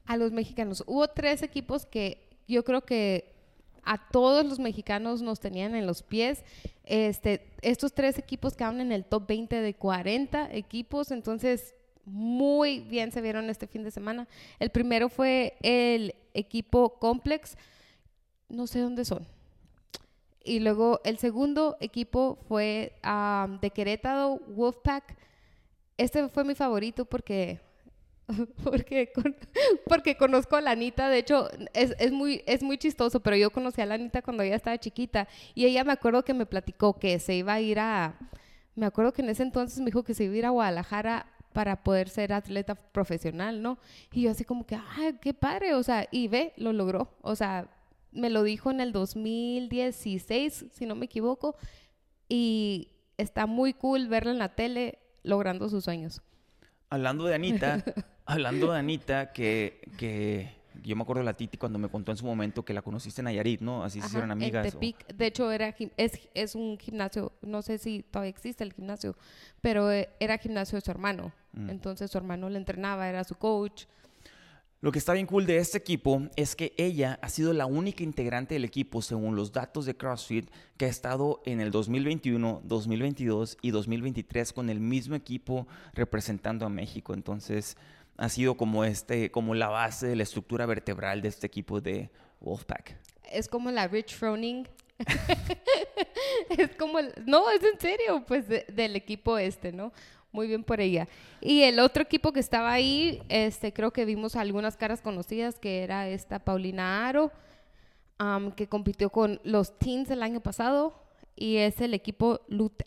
A 0.06 0.16
los 0.16 0.32
mexicanos. 0.32 0.82
Hubo 0.88 1.06
tres 1.06 1.44
equipos 1.44 1.86
que 1.86 2.29
yo 2.50 2.64
creo 2.64 2.82
que 2.82 3.32
a 3.82 3.98
todos 4.10 4.44
los 4.44 4.58
mexicanos 4.58 5.22
nos 5.22 5.40
tenían 5.40 5.74
en 5.74 5.86
los 5.86 6.02
pies. 6.02 6.44
Este, 6.84 7.46
estos 7.62 7.92
tres 7.92 8.18
equipos 8.18 8.56
quedaron 8.56 8.80
en 8.80 8.92
el 8.92 9.04
top 9.04 9.26
20 9.26 9.60
de 9.60 9.74
40 9.74 10.54
equipos, 10.54 11.10
entonces 11.10 11.74
muy 12.04 12.80
bien 12.80 13.12
se 13.12 13.20
vieron 13.20 13.48
este 13.50 13.66
fin 13.66 13.84
de 13.84 13.90
semana. 13.90 14.26
El 14.58 14.70
primero 14.70 15.08
fue 15.08 15.56
el 15.62 16.14
equipo 16.34 16.98
Complex, 16.98 17.56
no 18.48 18.66
sé 18.66 18.80
dónde 18.80 19.04
son. 19.04 19.26
Y 20.42 20.60
luego 20.60 21.00
el 21.04 21.18
segundo 21.18 21.76
equipo 21.80 22.38
fue 22.48 22.94
de 23.60 23.70
Querétaro, 23.70 24.40
Wolfpack. 24.48 25.16
Este 25.96 26.28
fue 26.28 26.44
mi 26.44 26.54
favorito 26.54 27.04
porque 27.04 27.60
porque, 28.64 29.12
porque 29.86 30.16
conozco 30.16 30.56
a 30.56 30.60
la 30.60 30.72
Anita, 30.72 31.08
de 31.08 31.18
hecho 31.18 31.48
es, 31.72 31.94
es, 31.98 32.12
muy, 32.12 32.42
es 32.46 32.62
muy 32.62 32.78
chistoso, 32.78 33.20
pero 33.20 33.36
yo 33.36 33.50
conocí 33.50 33.80
a 33.80 33.86
la 33.86 33.94
Anita 33.94 34.22
cuando 34.22 34.42
ella 34.42 34.56
estaba 34.56 34.78
chiquita 34.78 35.28
y 35.54 35.66
ella 35.66 35.84
me 35.84 35.92
acuerdo 35.92 36.24
que 36.24 36.34
me 36.34 36.46
platicó 36.46 36.98
que 36.98 37.18
se 37.18 37.34
iba 37.34 37.54
a 37.54 37.60
ir 37.60 37.78
a, 37.78 38.18
me 38.74 38.86
acuerdo 38.86 39.12
que 39.12 39.22
en 39.22 39.30
ese 39.30 39.42
entonces 39.42 39.78
me 39.80 39.86
dijo 39.86 40.02
que 40.02 40.14
se 40.14 40.24
iba 40.24 40.34
a 40.34 40.38
ir 40.38 40.46
a 40.46 40.50
Guadalajara 40.50 41.26
para 41.52 41.82
poder 41.82 42.08
ser 42.08 42.32
atleta 42.32 42.74
profesional, 42.74 43.60
¿no? 43.60 43.78
Y 44.12 44.22
yo 44.22 44.30
así 44.30 44.44
como 44.44 44.66
que, 44.66 44.78
ay, 44.96 45.16
qué 45.20 45.34
padre, 45.34 45.74
o 45.74 45.82
sea, 45.82 46.06
y 46.10 46.28
ve, 46.28 46.52
lo 46.56 46.72
logró, 46.72 47.16
o 47.22 47.34
sea, 47.34 47.68
me 48.12 48.30
lo 48.30 48.42
dijo 48.42 48.70
en 48.70 48.80
el 48.80 48.92
2016, 48.92 50.66
si 50.72 50.86
no 50.86 50.94
me 50.94 51.06
equivoco, 51.06 51.56
y 52.28 52.92
está 53.18 53.46
muy 53.46 53.72
cool 53.72 54.08
verla 54.08 54.32
en 54.32 54.38
la 54.38 54.54
tele 54.54 54.98
logrando 55.22 55.68
sus 55.68 55.84
sueños. 55.84 56.22
Hablando 56.90 57.24
de 57.24 57.34
Anita, 57.34 57.82
hablando 58.26 58.72
de 58.72 58.78
Anita, 58.78 59.32
que, 59.32 59.80
que 59.96 60.60
yo 60.82 60.96
me 60.96 61.02
acuerdo 61.02 61.20
de 61.20 61.26
la 61.26 61.34
Titi 61.34 61.56
cuando 61.56 61.78
me 61.78 61.88
contó 61.88 62.10
en 62.10 62.16
su 62.16 62.24
momento 62.24 62.64
que 62.64 62.74
la 62.74 62.82
conociste 62.82 63.20
en 63.20 63.26
Nayarit, 63.26 63.60
¿no? 63.60 63.84
Así 63.84 64.00
se 64.00 64.06
hicieron 64.08 64.30
amigas. 64.30 64.76
De 65.14 65.26
hecho, 65.26 65.50
era, 65.52 65.74
es, 65.96 66.28
es, 66.34 66.54
un 66.54 66.78
gimnasio, 66.78 67.32
no 67.42 67.62
sé 67.62 67.78
si 67.78 68.02
todavía 68.02 68.30
existe 68.30 68.64
el 68.64 68.72
gimnasio, 68.72 69.16
pero 69.60 69.90
eh, 69.92 70.08
era 70.18 70.38
gimnasio 70.38 70.76
de 70.76 70.82
su 70.82 70.90
hermano. 70.90 71.32
Mm. 71.52 71.70
Entonces 71.70 72.10
su 72.10 72.18
hermano 72.18 72.48
le 72.48 72.58
entrenaba, 72.58 73.08
era 73.08 73.24
su 73.24 73.34
coach. 73.36 73.84
Lo 74.82 74.92
que 74.92 74.98
está 74.98 75.12
bien 75.12 75.26
cool 75.26 75.44
de 75.44 75.58
este 75.58 75.76
equipo 75.76 76.22
es 76.36 76.56
que 76.56 76.72
ella 76.78 77.18
ha 77.20 77.28
sido 77.28 77.52
la 77.52 77.66
única 77.66 78.02
integrante 78.02 78.54
del 78.54 78.64
equipo, 78.64 79.02
según 79.02 79.36
los 79.36 79.52
datos 79.52 79.84
de 79.84 79.94
CrossFit, 79.94 80.50
que 80.78 80.86
ha 80.86 80.88
estado 80.88 81.42
en 81.44 81.60
el 81.60 81.70
2021, 81.70 82.62
2022 82.64 83.58
y 83.60 83.72
2023 83.72 84.54
con 84.54 84.70
el 84.70 84.80
mismo 84.80 85.14
equipo 85.14 85.68
representando 85.92 86.64
a 86.64 86.70
México. 86.70 87.12
Entonces, 87.12 87.76
ha 88.16 88.30
sido 88.30 88.56
como 88.56 88.86
este, 88.86 89.30
como 89.30 89.54
la 89.54 89.68
base 89.68 90.06
de 90.06 90.16
la 90.16 90.22
estructura 90.22 90.64
vertebral 90.64 91.20
de 91.20 91.28
este 91.28 91.46
equipo 91.46 91.82
de 91.82 92.08
Wolfpack. 92.40 92.96
Es 93.30 93.48
como 93.48 93.70
la 93.70 93.86
Rich 93.86 94.14
Froning. 94.14 94.66
es 96.56 96.74
como, 96.76 97.00
no, 97.26 97.50
es 97.50 97.62
en 97.62 97.78
serio, 97.78 98.24
pues 98.26 98.46
del 98.48 98.96
equipo 98.96 99.36
este, 99.36 99.72
¿no? 99.72 99.92
Muy 100.32 100.46
bien 100.46 100.64
por 100.64 100.80
ella. 100.80 101.08
Y 101.40 101.62
el 101.62 101.78
otro 101.80 102.02
equipo 102.02 102.32
que 102.32 102.40
estaba 102.40 102.72
ahí, 102.72 103.22
este, 103.28 103.72
creo 103.72 103.92
que 103.92 104.04
vimos 104.04 104.36
algunas 104.36 104.76
caras 104.76 105.00
conocidas, 105.00 105.58
que 105.58 105.82
era 105.82 106.08
esta 106.08 106.38
Paulina 106.38 107.08
Aro, 107.08 107.32
que 108.56 108.68
compitió 108.68 109.10
con 109.10 109.40
los 109.44 109.78
Teens 109.78 110.10
el 110.10 110.22
año 110.22 110.40
pasado, 110.40 110.94
y 111.36 111.56
es 111.56 111.80
el 111.80 111.94
equipo 111.94 112.40
Luther, 112.48 112.86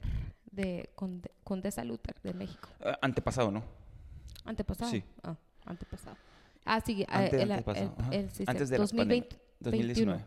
de 0.51 0.89
Condesa 1.43 1.83
Luther 1.83 2.15
de 2.21 2.33
México. 2.33 2.69
Eh, 2.81 2.93
antepasado, 3.01 3.51
¿no? 3.51 3.63
Antepasado. 4.45 4.91
Sí. 4.91 5.03
Ah, 5.23 5.35
antepasado. 5.65 6.15
Ah, 6.65 6.79
sí, 6.81 7.01
eh, 7.01 7.29
el, 7.31 7.51
Antes 8.47 8.69
de 8.69 8.77
2020, 8.77 9.37
2019. 9.59 10.23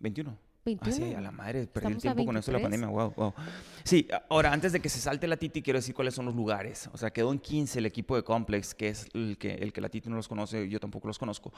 21. 0.00 0.51
Ah, 0.64 0.92
sí, 0.92 1.12
a 1.12 1.20
la 1.20 1.32
madre, 1.32 1.66
perdí 1.66 1.94
el 1.94 1.98
tiempo 1.98 2.24
con 2.24 2.36
eso 2.36 2.52
de 2.52 2.58
la 2.58 2.62
pandemia, 2.62 2.86
wow, 2.86 3.12
wow. 3.16 3.34
Sí, 3.82 4.06
ahora, 4.28 4.52
antes 4.52 4.72
de 4.72 4.78
que 4.78 4.88
se 4.88 5.00
salte 5.00 5.26
la 5.26 5.36
Titi, 5.36 5.60
quiero 5.60 5.80
decir 5.80 5.92
cuáles 5.92 6.14
son 6.14 6.24
los 6.24 6.36
lugares. 6.36 6.88
O 6.92 6.98
sea, 6.98 7.12
quedó 7.12 7.32
en 7.32 7.40
15 7.40 7.80
el 7.80 7.86
equipo 7.86 8.14
de 8.14 8.22
Complex, 8.22 8.72
que 8.72 8.86
es 8.86 9.08
el 9.12 9.36
que, 9.38 9.54
el 9.54 9.72
que 9.72 9.80
la 9.80 9.88
Titi 9.88 10.08
no 10.08 10.14
los 10.14 10.28
conoce, 10.28 10.68
yo 10.68 10.78
tampoco 10.78 11.08
los 11.08 11.18
conozco. 11.18 11.52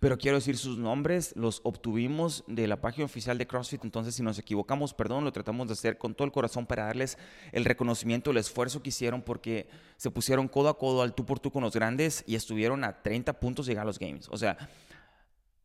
Pero 0.00 0.18
quiero 0.18 0.38
decir 0.38 0.56
sus 0.56 0.76
nombres, 0.76 1.36
los 1.36 1.60
obtuvimos 1.62 2.42
de 2.48 2.66
la 2.66 2.80
página 2.80 3.04
oficial 3.04 3.38
de 3.38 3.46
CrossFit, 3.46 3.84
entonces 3.84 4.16
si 4.16 4.24
nos 4.24 4.40
equivocamos, 4.40 4.92
perdón, 4.92 5.22
lo 5.22 5.30
tratamos 5.30 5.68
de 5.68 5.74
hacer 5.74 5.96
con 5.96 6.16
todo 6.16 6.26
el 6.26 6.32
corazón 6.32 6.66
para 6.66 6.86
darles 6.86 7.16
el 7.52 7.64
reconocimiento, 7.64 8.32
el 8.32 8.38
esfuerzo 8.38 8.82
que 8.82 8.88
hicieron, 8.88 9.22
porque 9.22 9.68
se 9.98 10.10
pusieron 10.10 10.48
codo 10.48 10.68
a 10.68 10.76
codo 10.76 11.02
al 11.02 11.14
tú 11.14 11.24
por 11.24 11.38
tú 11.38 11.52
con 11.52 11.62
los 11.62 11.74
grandes 11.74 12.24
y 12.26 12.34
estuvieron 12.34 12.82
a 12.82 13.02
30 13.02 13.38
puntos 13.38 13.66
de 13.66 13.70
llegar 13.70 13.84
a 13.84 13.86
los 13.86 14.00
Games. 14.00 14.28
O 14.32 14.36
sea, 14.36 14.58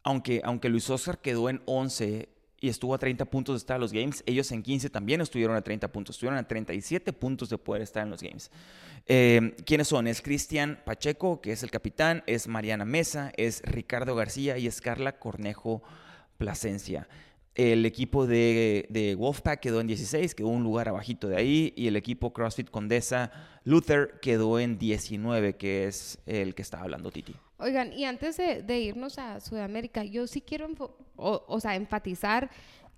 aunque, 0.04 0.42
aunque 0.44 0.70
Luis 0.70 0.90
Oscar 0.92 1.20
quedó 1.20 1.50
en 1.50 1.64
11 1.66 2.30
y 2.64 2.70
estuvo 2.70 2.96
a 2.96 2.98
30 2.98 3.26
puntos 3.26 3.56
de 3.56 3.58
estar 3.58 3.76
en 3.76 3.82
los 3.82 3.92
games, 3.92 4.24
ellos 4.26 4.50
en 4.54 4.64
15 4.64 4.90
también 4.90 5.20
estuvieron 5.20 5.58
a 5.58 5.62
30 5.62 5.92
puntos, 5.92 6.16
estuvieron 6.16 6.40
a 6.40 6.48
37 6.48 7.12
puntos 7.12 7.50
de 7.50 7.58
poder 7.58 7.82
estar 7.82 8.04
en 8.04 8.10
los 8.10 8.24
games. 8.24 8.52
Eh, 9.06 9.54
¿Quiénes 9.66 9.90
son? 9.90 10.08
Es 10.08 10.22
Cristian 10.22 10.80
Pacheco, 10.86 11.42
que 11.42 11.52
es 11.52 11.62
el 11.64 11.72
capitán, 11.72 12.24
es 12.26 12.48
Mariana 12.48 12.86
Mesa, 12.86 13.34
es 13.36 13.62
Ricardo 13.66 14.16
García 14.16 14.58
y 14.58 14.68
es 14.68 14.80
Carla 14.80 15.20
Cornejo 15.20 15.84
Plasencia. 16.38 17.10
El 17.54 17.86
equipo 17.86 18.28
de, 18.28 18.88
de, 18.90 19.16
Wolfpack 19.16 19.60
quedó 19.60 19.82
en 19.82 19.88
16, 19.88 20.34
quedó 20.34 20.48
un 20.48 20.64
lugar 20.64 20.88
abajito 20.88 21.28
de 21.28 21.36
ahí. 21.36 21.74
Y 21.76 21.88
el 21.88 21.98
equipo 21.98 22.32
CrossFit 22.32 22.70
Condesa 22.70 23.30
Luther 23.66 24.22
quedó 24.22 24.58
en 24.58 24.80
19, 24.80 25.58
que 25.58 25.86
es 25.86 26.18
el 26.26 26.56
que 26.56 26.62
estaba 26.62 26.84
hablando 26.84 27.12
Titi. 27.12 27.36
Oigan, 27.64 27.94
y 27.94 28.04
antes 28.04 28.36
de, 28.36 28.80
irnos 28.82 29.18
a 29.18 29.40
Sudamérica, 29.40 30.04
yo 30.04 30.28
sí 30.28 30.42
quiero, 30.42 30.68
o, 31.16 31.60
sea, 31.62 31.76
enfatizar 31.76 32.52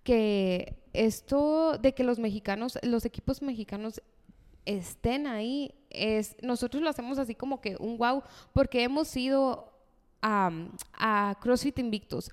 que 0.03 0.75
esto 0.91 1.77
de 1.77 1.93
que 1.93 2.03
los 2.03 2.17
mexicanos, 2.17 2.79
los 2.81 3.05
equipos 3.05 3.43
mexicanos 3.43 4.01
estén 4.65 5.27
ahí, 5.27 5.75
es, 5.91 6.36
nosotros 6.41 6.81
lo 6.81 6.89
hacemos 6.89 7.19
así 7.19 7.36
como 7.36 7.62
que 7.62 7.77
un 7.79 8.00
wow, 8.00 8.24
porque 8.53 8.81
hemos 8.81 9.15
ido 9.15 9.72
a 10.24 11.38
CrossFit 11.41 11.77
Invictus. 11.77 12.31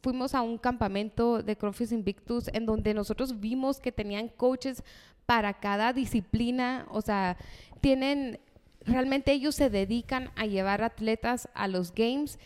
Fuimos 0.00 0.32
a 0.32 0.42
un 0.42 0.58
campamento 0.58 1.42
de 1.42 1.56
CrossFit 1.56 1.90
Invictus 1.90 2.46
en 2.52 2.66
donde 2.66 2.94
nosotros 2.94 3.40
vimos 3.40 3.80
que 3.80 3.90
tenían 3.90 4.28
coaches 4.28 4.84
para 5.26 5.54
cada 5.54 5.92
disciplina, 5.92 6.86
o 6.90 7.02
sea, 7.02 7.36
tienen, 7.80 8.38
realmente 8.86 9.32
ellos 9.32 9.54
se 9.54 9.70
dedican 9.70 10.30
a 10.36 10.46
llevar 10.46 10.82
atletas 10.82 11.48
a 11.54 11.68
los 11.68 11.92
games, 11.94 12.38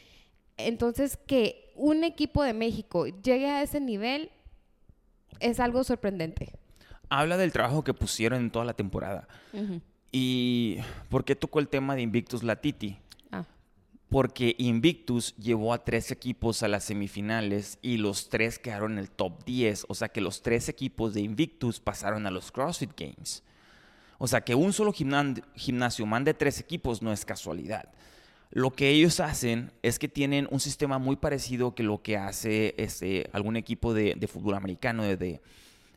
entonces 0.56 1.18
que 1.26 1.72
un 1.74 2.04
equipo 2.04 2.42
de 2.42 2.52
México 2.52 3.06
llegue 3.06 3.48
a 3.48 3.62
ese 3.62 3.80
nivel 3.80 4.30
es 5.40 5.60
algo 5.60 5.84
sorprendente. 5.84 6.52
Habla 7.08 7.36
del 7.36 7.52
trabajo 7.52 7.82
que 7.82 7.94
pusieron 7.94 8.40
en 8.40 8.50
toda 8.50 8.64
la 8.64 8.74
temporada. 8.74 9.26
¿Y 10.12 10.78
por 11.08 11.24
qué 11.24 11.34
tocó 11.34 11.60
el 11.60 11.68
tema 11.68 11.94
de 11.96 12.02
Invictus 12.02 12.42
Latiti? 12.42 12.98
porque 14.10 14.56
Invictus 14.58 15.36
llevó 15.36 15.72
a 15.72 15.84
tres 15.84 16.10
equipos 16.10 16.64
a 16.64 16.68
las 16.68 16.84
semifinales 16.84 17.78
y 17.80 17.96
los 17.96 18.28
tres 18.28 18.58
quedaron 18.58 18.92
en 18.92 18.98
el 18.98 19.10
top 19.10 19.44
10. 19.44 19.86
O 19.88 19.94
sea 19.94 20.08
que 20.08 20.20
los 20.20 20.42
tres 20.42 20.68
equipos 20.68 21.14
de 21.14 21.20
Invictus 21.20 21.78
pasaron 21.78 22.26
a 22.26 22.32
los 22.32 22.50
CrossFit 22.50 22.90
Games. 22.98 23.44
O 24.22 24.28
sea 24.28 24.42
que 24.42 24.54
un 24.54 24.74
solo 24.74 24.92
gimnasio 24.92 26.04
mande 26.04 26.34
tres 26.34 26.60
equipos 26.60 27.00
no 27.00 27.10
es 27.10 27.24
casualidad. 27.24 27.88
Lo 28.50 28.70
que 28.70 28.90
ellos 28.90 29.18
hacen 29.18 29.72
es 29.82 29.98
que 29.98 30.08
tienen 30.08 30.46
un 30.50 30.60
sistema 30.60 30.98
muy 30.98 31.16
parecido 31.16 31.74
que 31.74 31.82
lo 31.82 32.02
que 32.02 32.18
hace 32.18 32.74
este, 32.76 33.30
algún 33.32 33.56
equipo 33.56 33.94
de, 33.94 34.14
fútbol 34.30 34.56
americano 34.56 35.04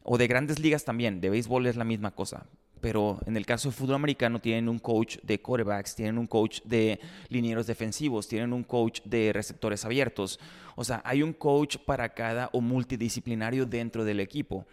o 0.03 0.17
de 0.17 0.27
grandes 0.27 0.59
ligas 0.59 0.85
también. 0.85 1.19
De 1.19 1.29
béisbol 1.29 1.67
es 1.67 1.75
la 1.75 1.83
misma 1.83 2.11
cosa 2.11 2.45
pero 2.79 3.17
en 3.25 3.37
el 3.37 3.45
caso 3.45 3.69
de 3.69 3.75
fútbol 3.75 3.95
americano 3.95 4.39
tienen 4.39 4.67
un 4.67 4.77
coach 4.77 5.17
de 5.23 5.39
quarterbacks, 5.39 5.95
tienen 5.95 6.17
un 6.17 6.27
coach 6.27 6.59
de 6.65 6.99
linieros 7.29 7.65
defensivos, 7.65 8.27
tienen 8.27 8.51
un 8.51 8.63
coach 8.63 8.99
de 9.05 9.31
receptores 9.31 9.85
abiertos. 9.85 10.37
O 10.75 10.83
sea, 10.83 11.01
hay 11.05 11.23
un 11.23 11.31
coach 11.31 11.77
para 11.77 12.09
cada 12.09 12.49
o 12.51 12.59
multidisciplinario 12.59 13.65
dentro 13.65 14.03
del 14.03 14.19
equipo 14.19 14.65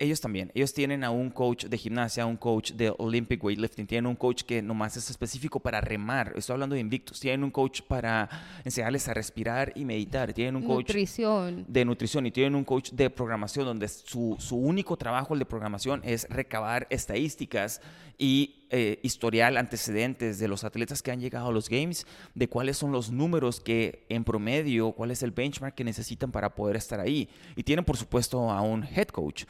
ellos 0.00 0.20
también. 0.20 0.50
Ellos 0.54 0.72
tienen 0.72 1.04
a 1.04 1.10
un 1.10 1.30
coach 1.30 1.66
de 1.66 1.76
gimnasia, 1.76 2.24
un 2.24 2.38
coach 2.38 2.72
de 2.72 2.92
Olympic 2.98 3.44
Weightlifting, 3.44 3.86
tienen 3.86 4.06
un 4.06 4.16
coach 4.16 4.42
que 4.42 4.62
nomás 4.62 4.96
es 4.96 5.10
específico 5.10 5.60
para 5.60 5.80
remar. 5.80 6.32
Estoy 6.36 6.54
hablando 6.54 6.74
de 6.74 6.80
Invictus. 6.80 7.20
Tienen 7.20 7.44
un 7.44 7.50
coach 7.50 7.82
para 7.82 8.28
enseñarles 8.64 9.06
a 9.08 9.14
respirar 9.14 9.72
y 9.76 9.84
meditar. 9.84 10.32
Tienen 10.32 10.56
un 10.56 10.62
coach 10.62 10.92
de 10.92 11.84
nutrición 11.84 12.26
y 12.26 12.30
tienen 12.30 12.54
un 12.54 12.64
coach 12.64 12.92
de 12.92 13.10
programación 13.10 13.66
donde 13.66 13.88
su, 13.88 14.38
único 14.50 14.96
trabajo, 14.96 15.34
el 15.34 15.40
de 15.40 15.46
programación, 15.46 16.00
es 16.02 16.26
recabar 16.30 16.86
estadísticas 16.88 17.82
y 18.16 18.66
eh, 18.70 19.00
historial, 19.02 19.58
antecedentes 19.58 20.38
de 20.38 20.48
los 20.48 20.64
atletas 20.64 21.02
que 21.02 21.10
han 21.10 21.20
llegado 21.20 21.48
a 21.48 21.52
los 21.52 21.68
games, 21.68 22.06
de 22.34 22.48
cuáles 22.48 22.78
son 22.78 22.90
los 22.90 23.10
números 23.10 23.60
que 23.60 24.06
en 24.08 24.24
promedio, 24.24 24.92
cuál 24.92 25.10
es 25.10 25.22
el 25.22 25.30
benchmark 25.30 25.74
que 25.74 25.84
necesitan 25.84 26.32
para 26.32 26.54
poder 26.54 26.76
estar 26.76 27.00
ahí. 27.00 27.28
Y 27.54 27.64
tienen, 27.64 27.84
por 27.84 27.98
supuesto, 27.98 28.50
a 28.50 28.62
un 28.62 28.84
head 28.84 29.08
coach. 29.08 29.44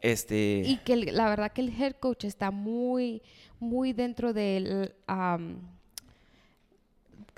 Este... 0.00 0.62
Y 0.64 0.78
que 0.78 0.96
la 0.96 1.28
verdad 1.28 1.52
que 1.52 1.60
el 1.60 1.80
head 1.80 1.92
coach 1.92 2.24
está 2.24 2.50
muy, 2.50 3.22
muy 3.58 3.92
dentro 3.92 4.32
del... 4.32 4.94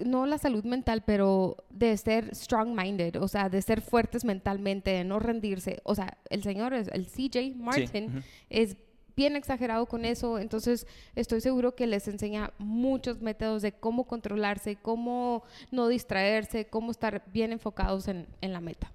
no 0.04 0.26
la 0.26 0.38
salud 0.38 0.64
mental, 0.64 1.02
pero 1.04 1.56
de 1.70 1.96
ser 1.96 2.34
strong-minded, 2.34 3.20
o 3.20 3.28
sea, 3.28 3.48
de 3.48 3.62
ser 3.62 3.80
fuertes 3.80 4.24
mentalmente, 4.24 4.90
de 4.90 5.04
no 5.04 5.18
rendirse. 5.18 5.80
O 5.84 5.94
sea, 5.94 6.18
el 6.30 6.42
señor, 6.42 6.72
el 6.74 7.06
CJ 7.06 7.56
Martin, 7.56 8.22
es 8.48 8.76
bien 9.14 9.36
exagerado 9.36 9.86
con 9.86 10.04
eso, 10.04 10.38
entonces 10.38 10.86
estoy 11.14 11.40
seguro 11.40 11.74
que 11.74 11.86
les 11.86 12.08
enseña 12.08 12.52
muchos 12.58 13.20
métodos 13.20 13.62
de 13.62 13.72
cómo 13.72 14.04
controlarse, 14.04 14.76
cómo 14.76 15.42
no 15.70 15.88
distraerse, 15.88 16.66
cómo 16.66 16.90
estar 16.90 17.22
bien 17.32 17.52
enfocados 17.52 18.08
en, 18.08 18.26
en 18.40 18.52
la 18.52 18.60
meta. 18.60 18.90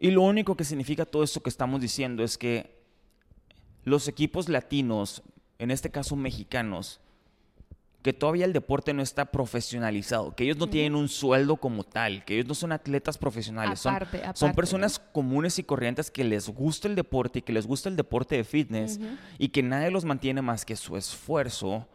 Y 0.00 0.10
lo 0.10 0.22
único 0.22 0.56
que 0.56 0.64
significa 0.64 1.06
todo 1.06 1.22
esto 1.22 1.42
que 1.42 1.50
estamos 1.50 1.80
diciendo 1.80 2.22
es 2.22 2.38
que 2.38 2.77
los 3.88 4.08
equipos 4.08 4.48
latinos, 4.48 5.22
en 5.58 5.70
este 5.70 5.90
caso 5.90 6.16
mexicanos, 6.16 7.00
que 8.02 8.12
todavía 8.12 8.44
el 8.44 8.52
deporte 8.52 8.94
no 8.94 9.02
está 9.02 9.26
profesionalizado, 9.26 10.34
que 10.34 10.44
ellos 10.44 10.56
no 10.56 10.68
tienen 10.68 10.94
un 10.94 11.08
sueldo 11.08 11.56
como 11.56 11.82
tal, 11.82 12.24
que 12.24 12.34
ellos 12.34 12.46
no 12.46 12.54
son 12.54 12.72
atletas 12.72 13.18
profesionales, 13.18 13.80
son, 14.34 14.54
personas 14.54 14.98
comunes 14.98 15.58
y 15.58 15.64
corrientes 15.64 16.10
que 16.10 16.22
les 16.22 16.48
gusta 16.48 16.86
el 16.86 16.94
deporte 16.94 17.40
y 17.40 17.42
que 17.42 17.52
les 17.52 17.66
gusta 17.66 17.88
el 17.88 17.96
deporte 17.96 18.36
de 18.36 18.44
fitness 18.44 19.00
y 19.38 19.48
que 19.48 19.62
nadie 19.62 19.90
los 19.90 20.04
mantiene 20.04 20.42
más 20.42 20.64
que 20.64 20.76
su 20.76 20.96
esfuerzo. 20.96 21.88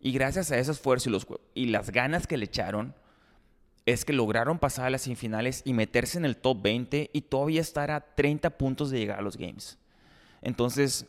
Y 0.00 0.12
gracias 0.12 0.52
a 0.52 0.58
ese 0.58 0.70
esfuerzo 0.70 1.08
y, 1.08 1.12
los, 1.12 1.26
y 1.54 1.66
las 1.66 1.90
ganas 1.90 2.28
que 2.28 2.36
le 2.36 2.44
echaron, 2.44 2.94
es 3.84 4.04
que 4.04 4.12
lograron 4.12 4.58
pasar 4.58 4.86
a 4.86 4.90
las 4.90 5.02
semifinales 5.02 5.62
y 5.64 5.72
meterse 5.72 6.18
en 6.18 6.24
el 6.24 6.36
top 6.36 6.62
20 6.62 7.10
y 7.12 7.20
todavía 7.22 7.60
estar 7.60 7.90
a 7.90 8.00
30 8.14 8.50
puntos 8.50 8.90
de 8.90 8.98
llegar 8.98 9.18
a 9.18 9.22
los 9.22 9.36
Games. 9.36 9.78
Entonces, 10.40 11.06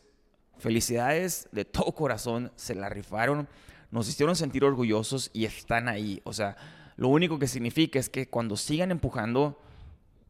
Felicidades 0.60 1.48
de 1.52 1.64
todo 1.64 1.92
corazón, 1.92 2.52
se 2.56 2.74
la 2.74 2.88
rifaron, 2.88 3.48
nos 3.90 4.08
hicieron 4.08 4.36
sentir 4.36 4.64
orgullosos 4.64 5.30
y 5.32 5.44
están 5.46 5.88
ahí. 5.88 6.20
O 6.24 6.32
sea, 6.32 6.56
lo 6.96 7.08
único 7.08 7.38
que 7.38 7.48
significa 7.48 7.98
es 7.98 8.08
que 8.08 8.28
cuando 8.28 8.56
sigan 8.56 8.90
empujando, 8.90 9.58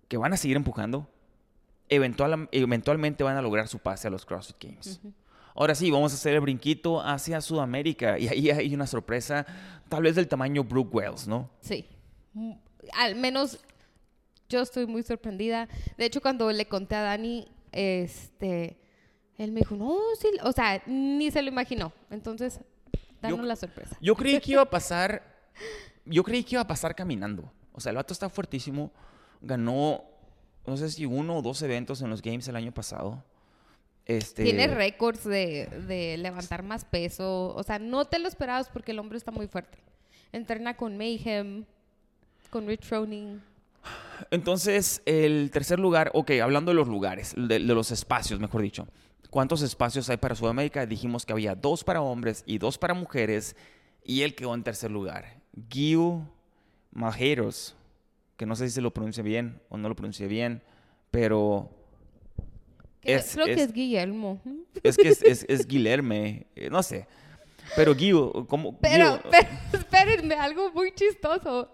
que 0.09 0.16
van 0.16 0.33
a 0.33 0.37
seguir 0.37 0.57
empujando, 0.57 1.09
eventualmente 1.88 3.25
van 3.25 3.37
a 3.37 3.43
lograr 3.43 3.69
su 3.69 3.81
pase 3.81 4.09
a 4.09 4.11
los 4.11 4.25
CrossFit 4.25 4.57
Games. 4.62 5.01
Ahora 5.55 5.75
sí, 5.75 5.90
vamos 5.90 6.12
a 6.12 6.14
hacer 6.14 6.35
el 6.35 6.40
brinquito 6.40 7.01
hacia 7.01 7.40
Sudamérica 7.40 8.19
y 8.19 8.29
ahí 8.29 8.51
hay 8.51 8.75
una 8.75 8.87
sorpresa, 8.87 9.45
tal 9.88 10.05
vez 10.05 10.14
del 10.14 10.29
tamaño 10.29 10.62
Brooke 10.62 10.95
Wells, 10.95 11.27
¿no? 11.27 11.51
Sí. 11.61 11.87
Al 12.95 13.16
menos 13.16 13.59
yo 14.49 14.61
estoy 14.62 14.87
muy 14.87 15.03
sorprendida. 15.03 15.69
De 15.99 16.05
hecho, 16.05 16.21
cuando 16.21 16.51
le 16.53 16.66
conté 16.66 16.95
a 16.95 17.03
Dani, 17.03 17.49
este, 17.73 18.81
él 19.40 19.53
me 19.53 19.61
dijo, 19.61 19.74
no, 19.74 19.96
sí, 20.20 20.29
o 20.42 20.53
sea, 20.53 20.83
ni 20.87 21.31
se 21.31 21.40
lo 21.40 21.48
imaginó. 21.48 21.94
Entonces, 22.11 22.61
danos 23.22 23.46
la 23.46 23.57
sorpresa. 23.57 23.96
Yo 23.98 24.14
creí 24.14 24.38
que 24.38 24.53
iba 24.53 24.61
a 24.61 24.68
pasar, 24.68 25.22
yo 26.05 26.22
creí 26.22 26.44
que 26.44 26.57
iba 26.57 26.62
a 26.62 26.66
pasar 26.66 26.94
caminando. 26.94 27.50
O 27.72 27.81
sea, 27.81 27.88
el 27.88 27.96
vato 27.96 28.12
está 28.12 28.29
fuertísimo. 28.29 28.92
Ganó, 29.40 30.05
no 30.66 30.76
sé 30.76 30.90
si 30.90 31.07
uno 31.07 31.38
o 31.38 31.42
dos 31.42 31.62
eventos 31.62 32.03
en 32.03 32.11
los 32.11 32.20
Games 32.20 32.46
el 32.48 32.57
año 32.57 32.72
pasado. 32.72 33.24
Este... 34.05 34.44
Tiene 34.44 34.66
récords 34.66 35.24
de, 35.24 35.66
de, 35.88 36.18
levantar 36.18 36.62
más 36.62 36.85
peso. 36.85 37.55
O 37.55 37.62
sea, 37.62 37.79
no 37.79 38.05
te 38.05 38.18
lo 38.18 38.29
esperabas 38.29 38.68
porque 38.68 38.92
el 38.92 38.98
hombre 38.98 39.16
está 39.16 39.31
muy 39.31 39.48
fuerte. 39.48 39.79
Entrena 40.33 40.76
con 40.76 40.98
Mayhem, 40.98 41.64
con 42.50 42.66
Rich 42.66 42.90
Roning. 42.90 43.40
Entonces, 44.31 45.00
el 45.07 45.50
tercer 45.50 45.79
lugar, 45.79 46.11
ok, 46.12 46.33
hablando 46.42 46.72
de 46.72 46.74
los 46.74 46.88
lugares, 46.88 47.33
de 47.35 47.59
los 47.61 47.90
espacios, 47.90 48.38
mejor 48.38 48.61
dicho. 48.61 48.87
¿Cuántos 49.31 49.62
espacios 49.62 50.11
hay 50.11 50.16
para 50.16 50.35
Sudamérica? 50.35 50.85
Dijimos 50.87 51.25
que 51.25 51.33
había 51.33 51.55
dos 51.55 51.85
para 51.85 52.03
hombres 52.03 52.43
y 52.47 52.59
dos 52.59 52.77
para 52.79 52.95
mujeres 52.95 53.55
y 54.05 54.23
él 54.23 54.35
quedó 54.35 54.55
en 54.55 54.64
tercer 54.64 54.90
lugar. 54.90 55.40
Guiu 55.53 56.27
Majeros, 56.90 57.77
que 58.37 58.45
no 58.45 58.57
sé 58.57 58.69
si 58.69 58.75
se 58.75 58.81
lo 58.81 58.93
pronuncia 58.93 59.23
bien 59.23 59.61
o 59.69 59.79
no 59.79 59.88
lo 59.88 59.95
pronuncia 59.95 60.27
bien, 60.27 60.62
pero... 61.12 61.71
creo 63.03 63.47
que 63.47 63.62
es 63.62 63.73
Guillermo. 63.73 64.40
Es 64.83 64.97
que 64.97 65.09
es, 65.09 65.23
es, 65.49 65.66
Guilherme, 65.66 66.47
eh, 66.57 66.69
no 66.69 66.83
sé. 66.83 67.07
Pero 67.77 67.95
Guiu, 67.95 68.47
¿cómo? 68.49 68.77
Pero, 68.81 69.21
pero 69.31 69.49
espérenme, 69.73 70.35
algo 70.35 70.73
muy 70.73 70.93
chistoso. 70.93 71.71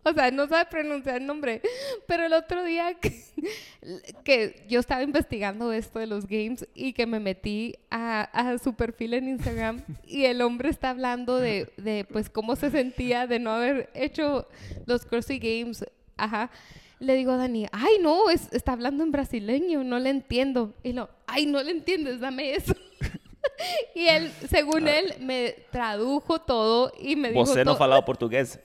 O 0.04 0.14
sea, 0.14 0.30
no 0.30 0.48
sabe 0.48 0.64
pronunciar 0.70 1.16
el 1.16 1.26
nombre. 1.26 1.60
Pero 2.06 2.24
el 2.24 2.32
otro 2.32 2.64
día 2.64 2.94
que, 4.24 4.64
yo 4.68 4.80
estaba 4.80 5.02
investigando 5.02 5.72
esto 5.72 5.98
de 5.98 6.06
los 6.06 6.26
games 6.26 6.66
y 6.74 6.92
que 6.94 7.06
me 7.06 7.20
metí 7.20 7.76
a, 7.90 8.56
su 8.62 8.74
perfil 8.74 9.14
en 9.14 9.28
Instagram 9.28 9.82
y 10.06 10.24
el 10.24 10.40
hombre 10.42 10.70
está 10.70 10.90
hablando 10.90 11.36
de, 11.36 12.06
pues 12.10 12.30
cómo 12.30 12.56
se 12.56 12.70
sentía 12.70 13.26
de 13.26 13.38
no 13.38 13.50
haber 13.50 13.90
hecho 13.94 14.48
los 14.86 15.04
CrossFit 15.04 15.42
Games 15.42 15.84
Ajá. 16.16 16.50
Le 16.98 17.14
digo 17.14 17.32
a 17.32 17.36
Dani, 17.38 17.66
ay, 17.72 17.94
no, 18.02 18.28
es- 18.28 18.52
está 18.52 18.72
hablando 18.72 19.02
en 19.02 19.10
brasileño, 19.10 19.82
no 19.84 19.98
le 19.98 20.10
entiendo. 20.10 20.74
Y 20.82 20.92
lo, 20.92 21.08
ay, 21.26 21.46
no 21.46 21.62
le 21.62 21.70
entiendes, 21.70 22.20
dame 22.20 22.54
eso. 22.54 22.74
y 23.94 24.06
él, 24.06 24.30
según 24.50 24.86
él, 24.86 25.14
me 25.20 25.54
tradujo 25.70 26.40
todo 26.40 26.92
y 27.00 27.16
me 27.16 27.30
dijo 27.30 27.46
Você 27.46 27.64
no 27.64 27.76
falaba 27.76 28.04
portugués. 28.04 28.60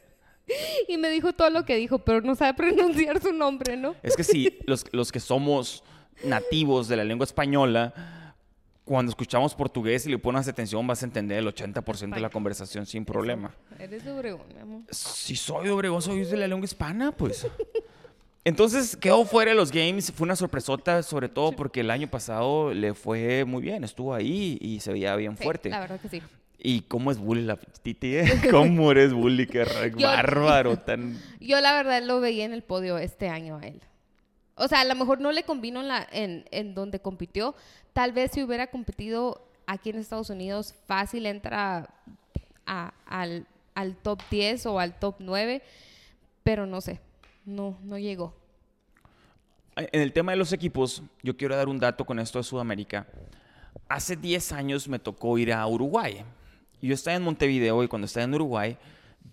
y 0.88 0.98
me 0.98 1.10
dijo 1.10 1.34
todo 1.34 1.50
lo 1.50 1.66
que 1.66 1.76
dijo, 1.76 2.00
pero 2.00 2.22
no 2.22 2.36
sabe 2.36 2.54
pronunciar 2.58 3.22
su 3.22 3.32
nombre, 3.34 3.78
¿no? 3.78 3.96
Es 4.04 4.16
que 4.16 4.24
sí, 4.24 4.58
los, 4.66 4.86
los 4.92 5.12
que 5.12 5.20
somos 5.20 5.84
nativos 6.24 6.88
de 6.88 6.96
la 6.98 7.04
lengua 7.04 7.26
española, 7.26 8.34
cuando 8.86 9.10
escuchamos 9.10 9.56
portugués 9.56 10.06
y 10.06 10.10
le 10.12 10.20
pones 10.20 10.48
atención, 10.48 10.86
vas 10.86 11.02
a 11.02 11.06
entender 11.06 11.40
el 11.40 11.48
80% 11.48 12.14
de 12.14 12.22
la 12.22 12.30
conversación 12.30 12.86
sin 12.86 13.04
problema. 13.04 13.52
Eres 13.80 14.06
de 14.06 14.12
Obregón, 14.12 14.48
mi 14.54 14.62
amor. 14.62 14.82
Si 14.92 15.36
soy 15.36 15.66
de 15.66 15.72
Obregón, 15.72 16.02
soy 16.02 16.24
de 16.24 16.38
la 16.38 16.48
lengua 16.48 16.66
hispana, 16.66 17.12
pues. 17.12 17.48
Entonces 18.44 18.96
quedó 18.96 19.26
fuera 19.26 19.50
de 19.52 19.58
los 19.58 19.72
games, 19.72 20.12
fue 20.12 20.26
una 20.26 20.36
sorpresota, 20.36 21.02
sobre 21.02 21.30
todo 21.30 21.52
porque 21.54 21.80
el 21.80 21.90
año 21.90 22.08
pasado 22.08 22.72
le 22.76 22.94
fue 22.94 23.44
muy 23.44 23.64
bien, 23.64 23.84
estuvo 23.84 24.14
ahí 24.14 24.60
y 24.62 24.80
se 24.82 24.94
veía 24.94 25.16
bien 25.16 25.36
Sí, 25.36 25.44
fuerte. 25.44 25.70
la 25.72 25.80
verdad 25.80 26.00
que 26.00 26.10
sí. 26.10 26.22
¿Y 26.68 26.82
cómo 26.82 27.12
es 27.12 27.20
bully 27.20 27.44
la 27.44 27.58
Titi? 27.58 28.16
eh? 28.16 28.26
¿Cómo 28.52 28.90
eres 28.92 29.14
bully? 29.14 29.46
Qué 29.46 29.66
Yo- 29.96 30.08
bárbaro, 30.08 30.78
tan... 30.86 31.20
Yo 31.40 31.62
la 31.62 31.74
verdad 31.74 32.02
lo 32.02 32.20
veía 32.20 32.44
en 32.46 32.54
el 32.54 32.64
podio 32.64 32.98
este 32.98 33.30
año 33.30 33.58
a 33.58 33.68
él. 33.68 33.82
O 34.56 34.68
sea, 34.68 34.80
a 34.82 34.86
lo 34.86 34.96
mejor 34.96 35.20
no 35.22 35.32
le 35.32 35.44
combino 35.44 35.82
en, 35.82 35.88
la, 35.90 36.08
en, 36.12 36.46
en 36.50 36.74
donde 36.74 37.00
compitió. 37.00 37.54
Tal 37.94 38.14
vez 38.14 38.32
si 38.34 38.42
hubiera 38.42 38.68
competido 38.68 39.48
aquí 39.68 39.92
en 39.92 39.98
Estados 39.98 40.30
Unidos, 40.32 40.74
fácil 40.88 41.26
entra 41.28 41.90
a- 42.66 42.94
al, 43.06 43.46
al 43.76 43.96
top 43.98 44.22
10 44.32 44.66
o 44.66 44.80
al 44.80 44.98
top 44.98 45.16
9, 45.20 45.62
pero 46.44 46.66
no 46.66 46.82
sé, 46.82 47.00
no, 47.46 47.78
no 47.84 48.00
llegó. 48.00 48.34
En 49.76 50.02
el 50.02 50.14
tema 50.14 50.32
de 50.32 50.38
los 50.38 50.52
equipos, 50.54 51.04
yo 51.22 51.36
quiero 51.36 51.56
dar 51.56 51.68
un 51.68 51.78
dato 51.78 52.06
con 52.06 52.18
esto 52.20 52.40
de 52.40 52.44
Sudamérica. 52.44 53.06
Hace 53.90 54.16
10 54.16 54.54
años 54.54 54.88
me 54.88 54.98
tocó 55.00 55.38
ir 55.38 55.52
a 55.54 55.68
Uruguay. 55.68 56.24
Yo 56.86 56.94
estaba 56.94 57.18
en 57.18 57.24
Montevideo 57.24 57.84
y 57.84 57.88
cuando 57.88 58.06
estaba 58.06 58.26
en 58.26 58.36
Uruguay, 58.36 58.78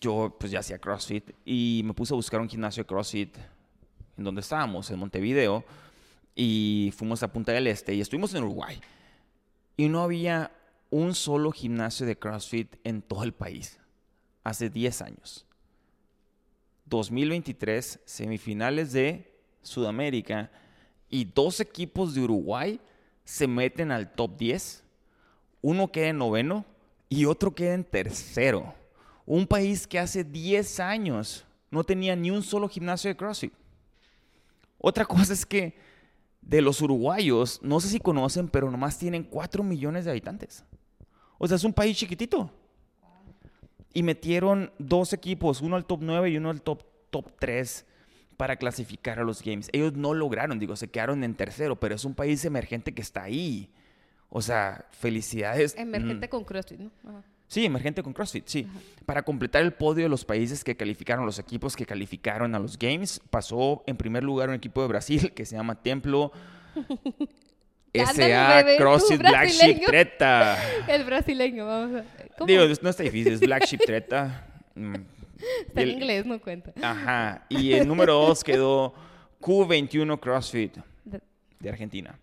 yo 0.01 0.35
pues 0.41 0.51
ya 0.51 0.61
hacía 0.61 0.79
CrossFit 0.79 1.33
y 1.45 1.83
me 1.85 1.93
puse 1.93 2.15
a 2.15 2.17
buscar 2.17 2.41
un 2.41 2.49
gimnasio 2.49 2.83
de 2.83 2.87
CrossFit 2.87 3.37
en 4.17 4.25
donde 4.25 4.41
estábamos, 4.41 4.91
en 4.91 4.99
Montevideo, 4.99 5.63
y 6.35 6.95
fuimos 6.97 7.23
a 7.23 7.31
Punta 7.31 7.53
del 7.53 7.67
Este 7.67 7.95
y 7.95 8.01
estuvimos 8.01 8.33
en 8.33 8.45
Uruguay. 8.45 8.81
Y 9.77 9.91
no 9.91 10.03
había 10.03 10.51
un 10.89 11.15
solo 11.15 11.53
gimnasio 11.53 12.07
de 12.07 12.19
CrossFit 12.19 12.77
en 12.85 13.03
todo 13.03 13.23
el 13.23 13.35
país. 13.35 13.79
Hace 14.45 14.71
10 14.71 15.03
años. 15.03 15.47
2023, 16.87 18.01
semifinales 18.07 18.93
de 18.95 19.31
Sudamérica 19.61 20.51
y 21.11 21.27
dos 21.27 21.61
equipos 21.61 22.15
de 22.15 22.23
Uruguay 22.23 22.81
se 23.25 23.47
meten 23.47 23.93
al 23.93 24.15
top 24.15 24.39
10. 24.39 24.85
Uno 25.61 25.93
queda 25.93 26.09
en 26.09 26.19
noveno 26.19 26.72
y 27.13 27.27
otro 27.27 27.55
queda 27.55 27.75
en 27.75 27.85
tercero. 27.85 28.75
Un 29.27 29.47
país 29.47 29.87
que 29.87 29.99
hace 29.99 30.25
10 30.25 30.81
años 30.81 31.45
no 31.71 31.85
tenía 31.85 32.17
ni 32.17 32.31
un 32.31 32.43
solo 32.43 32.71
gimnasio 32.71 33.11
de 33.11 33.17
CrossFit. 33.19 33.53
Otra 34.79 35.05
cosa 35.05 35.35
es 35.35 35.45
que 35.45 35.77
de 36.41 36.63
los 36.63 36.81
uruguayos, 36.81 37.61
no 37.63 37.81
sé 37.81 37.89
si 37.89 38.01
conocen, 38.01 38.49
pero 38.49 38.71
nomás 38.71 38.99
tienen 38.99 39.25
4 39.25 39.63
millones 39.63 40.07
de 40.07 40.11
habitantes. 40.11 40.65
O 41.37 41.47
sea, 41.47 41.59
es 41.59 41.65
un 41.65 41.75
país 41.75 41.99
chiquitito. 41.99 42.51
Y 43.93 44.03
metieron 44.03 44.73
dos 44.79 45.13
equipos, 45.13 45.61
uno 45.61 45.77
al 45.77 45.85
top 45.85 45.99
9 46.01 46.31
y 46.31 46.39
uno 46.39 46.49
al 46.49 46.63
top, 46.63 46.83
top 47.11 47.31
3 47.39 47.85
para 48.39 48.57
clasificar 48.57 49.19
a 49.19 49.25
los 49.25 49.43
Games. 49.43 49.69
Ellos 49.75 49.93
no 49.93 50.15
lograron, 50.15 50.59
digo, 50.59 50.77
se 50.77 50.89
quedaron 50.89 51.25
en 51.25 51.35
tercero, 51.35 51.79
pero 51.79 51.95
es 51.95 52.07
un 52.07 52.15
país 52.15 52.43
emergente 52.47 52.95
que 52.95 53.03
está 53.03 53.25
ahí. 53.25 53.71
O 54.35 54.41
sea, 54.41 54.87
felicidades. 54.93 55.75
Emergente 55.77 56.27
Mm, 56.27 56.31
con 56.31 56.45
CrossFit, 56.45 56.79
¿no? 56.81 56.91
Ajá. 57.09 57.23
Sí, 57.49 57.67
emergente 57.67 58.03
con 58.03 58.15
CrossFit, 58.15 58.47
sí. 58.47 58.67
Para 59.05 59.23
completar 59.23 59.61
el 59.63 59.75
podio 59.75 60.05
de 60.05 60.09
los 60.09 60.25
países 60.25 60.65
que 60.65 60.75
calificaron, 60.75 61.27
los 61.27 61.39
equipos 61.39 61.77
que 61.77 61.85
calificaron 61.85 62.55
a 62.55 62.59
los 62.59 62.79
Games, 62.79 63.21
pasó 63.29 63.83
en 63.87 63.97
primer 63.99 64.25
lugar 64.25 64.49
un 64.49 64.55
equipo 64.55 64.81
de 64.81 64.89
Brasil 64.89 65.33
que 65.35 65.45
se 65.45 65.55
llama 65.57 65.75
Templo 65.83 66.33
SA 67.95 68.65
CrossFit 68.79 69.19
Black 69.19 69.49
Sheep. 69.51 69.85
Treta. 69.85 70.57
El 70.89 71.05
brasileño, 71.05 71.67
vamos 71.67 72.01
a... 72.01 72.05
¿Cómo? 72.39 72.47
Digo, 72.47 72.65
no 72.83 72.89
está 72.91 73.03
difícil, 73.03 73.35
es 73.35 73.41
Black 73.41 73.65
Sheep 73.67 73.81
Treta. 73.85 74.47
Mm. 74.75 74.95
Está 75.67 75.81
Y 75.81 75.83
en 75.83 75.89
el- 75.89 75.95
inglés, 75.97 76.25
no 76.25 76.41
cuenta. 76.41 76.73
Ajá. 76.81 77.45
Y 77.49 77.73
el 77.73 77.87
número 77.89 78.15
2 78.15 78.45
quedó 78.45 78.95
Q21 79.41 80.21
CrossFit 80.21 80.77
De- 81.05 81.21
de 81.59 81.69
Argentina. 81.69 82.17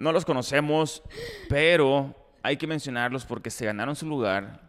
No 0.00 0.12
los 0.12 0.24
conocemos, 0.24 1.02
pero 1.48 2.14
hay 2.42 2.56
que 2.56 2.66
mencionarlos 2.66 3.24
porque 3.26 3.50
se 3.50 3.66
ganaron 3.66 3.94
su 3.94 4.06
lugar. 4.06 4.68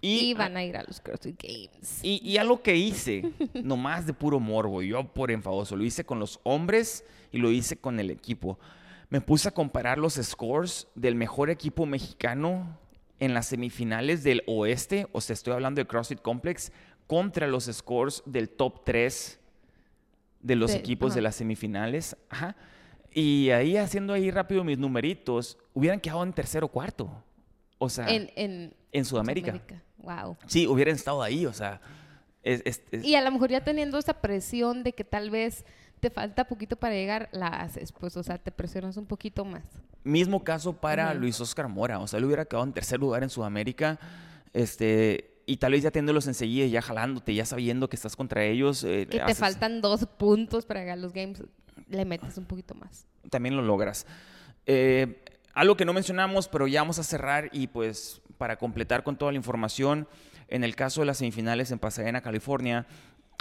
Y 0.00 0.30
Y, 0.30 0.34
van 0.34 0.56
a 0.56 0.64
ir 0.64 0.76
a 0.76 0.82
los 0.82 1.00
CrossFit 1.00 1.40
Games. 1.42 2.00
y, 2.02 2.20
y 2.28 2.38
algo 2.38 2.62
que 2.62 2.74
hice, 2.74 3.30
nomás 3.62 4.06
de 4.06 4.12
puro 4.14 4.40
morbo, 4.40 4.82
yo 4.82 5.04
por 5.04 5.30
enfadoso, 5.30 5.76
lo 5.76 5.84
hice 5.84 6.04
con 6.04 6.18
los 6.18 6.40
hombres 6.42 7.04
y 7.30 7.38
lo 7.38 7.50
hice 7.50 7.76
con 7.76 8.00
el 8.00 8.10
equipo. 8.10 8.58
Me 9.08 9.20
puse 9.20 9.48
a 9.48 9.52
comparar 9.52 9.98
los 9.98 10.14
scores 10.14 10.88
del 10.94 11.14
mejor 11.14 11.50
equipo 11.50 11.84
mexicano 11.86 12.78
en 13.18 13.34
las 13.34 13.46
semifinales 13.46 14.24
del 14.24 14.42
oeste, 14.46 15.06
o 15.12 15.20
sea, 15.20 15.34
estoy 15.34 15.52
hablando 15.52 15.80
de 15.80 15.86
CrossFit 15.86 16.22
Complex, 16.22 16.72
contra 17.06 17.46
los 17.46 17.64
scores 17.66 18.22
del 18.24 18.48
top 18.48 18.84
3 18.84 19.38
de 20.40 20.56
los 20.56 20.72
De- 20.72 20.78
equipos 20.78 21.14
de 21.14 21.20
las 21.20 21.36
semifinales. 21.36 22.16
Ajá. 22.30 22.56
Y 23.12 23.50
ahí 23.50 23.76
haciendo 23.76 24.12
ahí 24.12 24.30
rápido 24.30 24.62
mis 24.64 24.78
numeritos, 24.78 25.58
hubieran 25.74 26.00
quedado 26.00 26.22
en 26.22 26.32
tercero 26.32 26.66
o 26.66 26.68
cuarto. 26.68 27.10
O 27.78 27.88
sea, 27.88 28.08
En, 28.08 28.30
en 28.36 28.74
en 28.92 29.04
Sudamérica. 29.04 29.60
Wow. 29.98 30.36
Sí, 30.46 30.66
hubieran 30.66 30.94
estado 30.94 31.22
ahí, 31.22 31.46
o 31.46 31.52
sea. 31.52 31.80
es- 32.42 32.62
es- 32.64 32.82
es- 32.90 33.04
Y 33.04 33.14
a 33.16 33.20
lo 33.22 33.30
mejor 33.30 33.50
ya 33.50 33.62
teniendo 33.62 33.98
esa 33.98 34.14
presión 34.14 34.82
de 34.82 34.92
que 34.94 35.04
tal 35.04 35.28
vez 35.30 35.64
te 36.00 36.08
falta 36.10 36.46
poquito 36.48 36.76
para 36.76 36.94
llegar, 36.94 37.28
la 37.32 37.48
haces, 37.48 37.92
pues, 37.92 38.16
o 38.16 38.22
sea, 38.22 38.38
te 38.38 38.50
presionas 38.50 38.96
un 38.96 39.04
poquito 39.06 39.44
más. 39.44 39.62
Mismo 40.04 40.42
caso 40.42 40.72
para. 40.72 41.12
Luis 41.12 41.38
Oscar 41.40 41.68
Mora. 41.68 41.98
O 42.00 42.06
sea, 42.06 42.18
él 42.18 42.24
hubiera 42.24 42.46
quedado 42.46 42.64
en 42.64 42.72
tercer 42.72 42.98
lugar 42.98 43.22
en 43.22 43.28
Sudamérica. 43.28 43.98
Este, 44.54 45.42
y 45.46 45.56
tal 45.58 45.72
vez 45.72 45.82
ya 45.82 45.90
teniéndolos 45.90 46.26
enseguida, 46.26 46.66
ya 46.66 46.80
jalándote, 46.82 47.34
ya 47.34 47.44
sabiendo 47.44 47.88
que 47.88 47.96
estás 47.96 48.16
contra 48.16 48.44
ellos. 48.44 48.84
eh, 48.84 49.06
Que 49.10 49.20
te 49.20 49.34
faltan 49.34 49.80
dos 49.80 50.06
puntos 50.06 50.64
para 50.64 50.80
llegar 50.80 50.98
a 50.98 51.00
los 51.00 51.12
games, 51.12 51.42
le 51.88 52.04
metes 52.04 52.36
un 52.38 52.46
poquito 52.46 52.74
más. 52.74 53.06
También 53.30 53.56
lo 53.56 53.62
logras. 53.62 54.06
Eh, 54.66 55.24
algo 55.54 55.76
que 55.76 55.84
no 55.84 55.92
mencionamos, 55.92 56.48
pero 56.48 56.66
ya 56.66 56.80
vamos 56.82 56.98
a 56.98 57.02
cerrar 57.02 57.48
y 57.52 57.66
pues 57.66 58.22
para 58.38 58.56
completar 58.56 59.02
con 59.02 59.16
toda 59.16 59.32
la 59.32 59.36
información, 59.36 60.08
en 60.48 60.64
el 60.64 60.74
caso 60.76 61.00
de 61.00 61.06
las 61.06 61.18
semifinales 61.18 61.70
en 61.70 61.78
Pasadena, 61.78 62.20
California, 62.20 62.86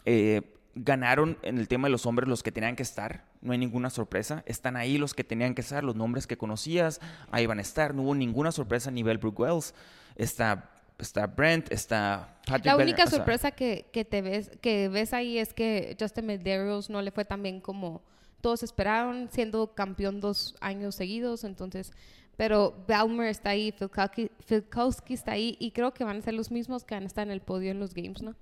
eh, 0.05 0.55
ganaron 0.75 1.37
en 1.41 1.57
el 1.57 1.67
tema 1.67 1.87
de 1.87 1.91
los 1.91 2.05
hombres 2.05 2.27
los 2.29 2.43
que 2.43 2.51
tenían 2.51 2.75
que 2.75 2.83
estar, 2.83 3.25
no 3.41 3.51
hay 3.51 3.57
ninguna 3.57 3.89
sorpresa, 3.89 4.43
están 4.45 4.75
ahí 4.75 4.97
los 4.97 5.13
que 5.13 5.23
tenían 5.23 5.55
que 5.55 5.61
estar, 5.61 5.83
los 5.83 5.95
nombres 5.95 6.27
que 6.27 6.37
conocías, 6.37 6.99
ahí 7.31 7.45
van 7.45 7.59
a 7.59 7.61
estar, 7.61 7.93
no 7.93 8.03
hubo 8.03 8.15
ninguna 8.15 8.51
sorpresa 8.51 8.89
a 8.89 8.93
nivel 8.93 9.17
Brooke 9.17 9.41
Wells, 9.41 9.73
está, 10.15 10.69
está 10.97 11.27
Brent, 11.27 11.71
está 11.71 12.39
Patrick 12.45 12.65
La 12.65 12.77
única 12.77 13.03
o 13.03 13.07
sea, 13.07 13.17
sorpresa 13.17 13.51
que, 13.51 13.87
que 13.91 14.05
te 14.05 14.21
ves, 14.21 14.51
que 14.61 14.89
ves 14.89 15.13
ahí 15.13 15.37
es 15.37 15.53
que 15.53 15.97
Justin 15.99 16.27
Medeiros 16.27 16.89
no 16.89 17.01
le 17.01 17.11
fue 17.11 17.25
tan 17.25 17.41
bien 17.41 17.61
como 17.61 18.03
todos 18.41 18.63
esperaron, 18.63 19.29
siendo 19.31 19.73
campeón 19.73 20.19
dos 20.21 20.55
años 20.61 20.95
seguidos, 20.95 21.43
entonces, 21.43 21.91
pero 22.37 22.73
Balmer 22.87 23.27
está 23.27 23.51
ahí, 23.51 23.73
Filkowski, 24.45 25.13
está 25.13 25.33
ahí, 25.33 25.57
y 25.59 25.71
creo 25.71 25.93
que 25.93 26.03
van 26.03 26.17
a 26.17 26.21
ser 26.21 26.33
los 26.33 26.51
mismos 26.51 26.83
que 26.83 26.95
van 26.95 27.03
a 27.03 27.07
estar 27.07 27.27
en 27.27 27.31
el 27.31 27.41
podio 27.41 27.71
en 27.71 27.79
los 27.79 27.93
games, 27.93 28.21
¿no? 28.21 28.35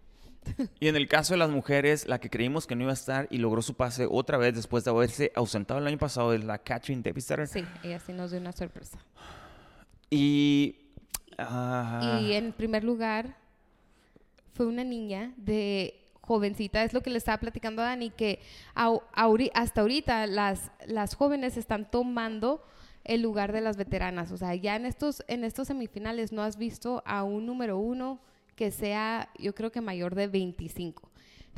Y 0.80 0.88
en 0.88 0.96
el 0.96 1.08
caso 1.08 1.34
de 1.34 1.40
las 1.40 1.50
mujeres, 1.50 2.08
la 2.08 2.20
que 2.20 2.30
creímos 2.30 2.68
que 2.68 2.76
no 2.76 2.84
iba 2.84 2.92
a 2.92 2.94
estar 2.94 3.28
y 3.30 3.38
logró 3.38 3.62
su 3.62 3.74
pase 3.76 4.08
otra 4.10 4.38
vez 4.38 4.56
después 4.56 4.84
de 4.84 4.92
haberse 4.92 5.32
ausentado 5.36 5.80
el 5.80 5.88
año 5.88 5.98
pasado 5.98 6.34
es 6.34 6.44
la 6.44 6.58
Catherine 6.60 7.02
Depister. 7.02 7.48
Sí, 7.48 7.66
ella 7.84 8.00
sí 8.00 8.14
nos 8.14 8.32
dio 8.32 8.40
una 8.40 8.52
sorpresa. 8.52 8.98
Y. 10.10 10.78
ah, 11.38 12.20
Y 12.22 12.34
en 12.34 12.54
primer 12.54 12.84
lugar 12.84 13.36
fue 14.54 14.66
una 14.66 14.84
niña 14.84 15.34
de 15.38 16.07
jovencita, 16.28 16.84
es 16.84 16.94
lo 16.94 17.02
que 17.02 17.10
le 17.10 17.18
estaba 17.18 17.38
platicando 17.40 17.82
a 17.82 17.86
Dani, 17.86 18.10
que 18.12 18.40
au- 18.76 19.02
hasta 19.54 19.82
ahorita 19.82 20.28
las, 20.28 20.72
las 20.86 21.16
jóvenes 21.16 21.58
están 21.58 21.90
tomando 21.90 22.62
el 23.04 23.22
lugar 23.22 23.54
de 23.54 23.62
las 23.62 23.78
veteranas. 23.78 24.32
O 24.32 24.38
sea, 24.38 24.54
ya 24.56 24.76
en 24.76 24.86
estos, 24.86 25.24
en 25.28 25.44
estos 25.46 25.68
semifinales 25.68 26.32
no 26.34 26.42
has 26.44 26.58
visto 26.58 27.02
a 27.06 27.24
un 27.24 27.46
número 27.46 27.78
uno 27.78 28.20
que 28.56 28.72
sea, 28.72 29.30
yo 29.40 29.56
creo 29.56 29.72
que 29.72 29.80
mayor 29.82 30.14
de 30.16 30.28
25. 30.28 31.10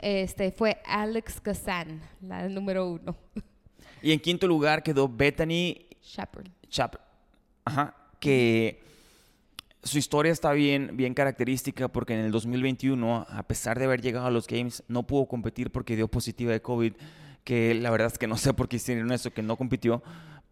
Este 0.02 0.52
fue 0.52 0.82
Alex 0.86 1.42
Kazan, 1.42 2.02
la 2.22 2.48
número 2.48 2.88
uno. 2.90 3.16
y 4.02 4.12
en 4.12 4.20
quinto 4.20 4.48
lugar 4.48 4.84
quedó 4.84 5.08
Bethany 5.10 5.88
Shepard. 6.02 6.48
Ajá. 7.66 7.96
Que 8.20 8.82
su 9.84 9.98
historia 9.98 10.32
está 10.32 10.52
bien, 10.52 10.98
bien 10.98 11.14
característica 11.14 11.88
porque 11.88 12.14
en 12.14 12.20
el 12.22 12.32
2021, 12.32 13.26
a 13.30 13.44
pesar 13.44 13.80
de 13.80 13.86
haber 13.86 14.02
llegado 14.02 14.28
a 14.28 14.32
los 14.32 14.48
Games, 14.48 14.84
no 14.88 15.04
pudo 15.04 15.28
competir 15.28 15.72
porque 15.72 15.96
dio 15.96 16.08
positiva 16.08 16.52
de 16.52 16.62
COVID, 16.62 16.94
que 17.44 17.74
la 17.74 17.90
verdad 17.90 18.08
es 18.08 18.18
que 18.18 18.28
no 18.28 18.38
sé 18.38 18.54
por 18.54 18.68
qué 18.68 18.76
hicieron 18.76 19.12
eso, 19.12 19.32
que 19.32 19.42
no 19.42 19.58
compitió. 19.58 20.04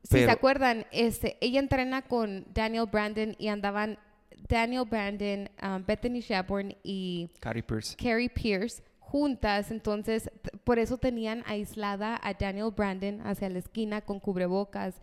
Si 0.04 0.20
se 0.20 0.30
acuerdan, 0.30 0.86
este, 0.92 1.38
ella 1.42 1.60
entrena 1.60 2.02
con 2.04 2.46
Daniel 2.54 2.86
Brandon 2.90 3.36
y 3.38 3.50
andaban 3.50 4.00
Daniel 4.48 4.86
Brandon, 4.90 5.50
um, 5.62 5.84
Bethany 5.86 6.22
Shapburn 6.22 6.76
y 6.84 7.30
Carrie 7.40 7.63
Pierce. 7.63 7.96
Carrie 7.98 8.30
Pierce 8.30 8.82
juntas, 9.00 9.72
entonces 9.72 10.30
por 10.63 10.80
eso 10.80 10.98
tenían 10.98 11.44
aislada 11.48 12.20
a 12.22 12.34
Daniel 12.34 12.72
Brandon 12.76 13.22
hacia 13.26 13.50
la 13.50 13.60
esquina 13.60 14.02
con 14.02 14.20
cubrebocas 14.20 14.96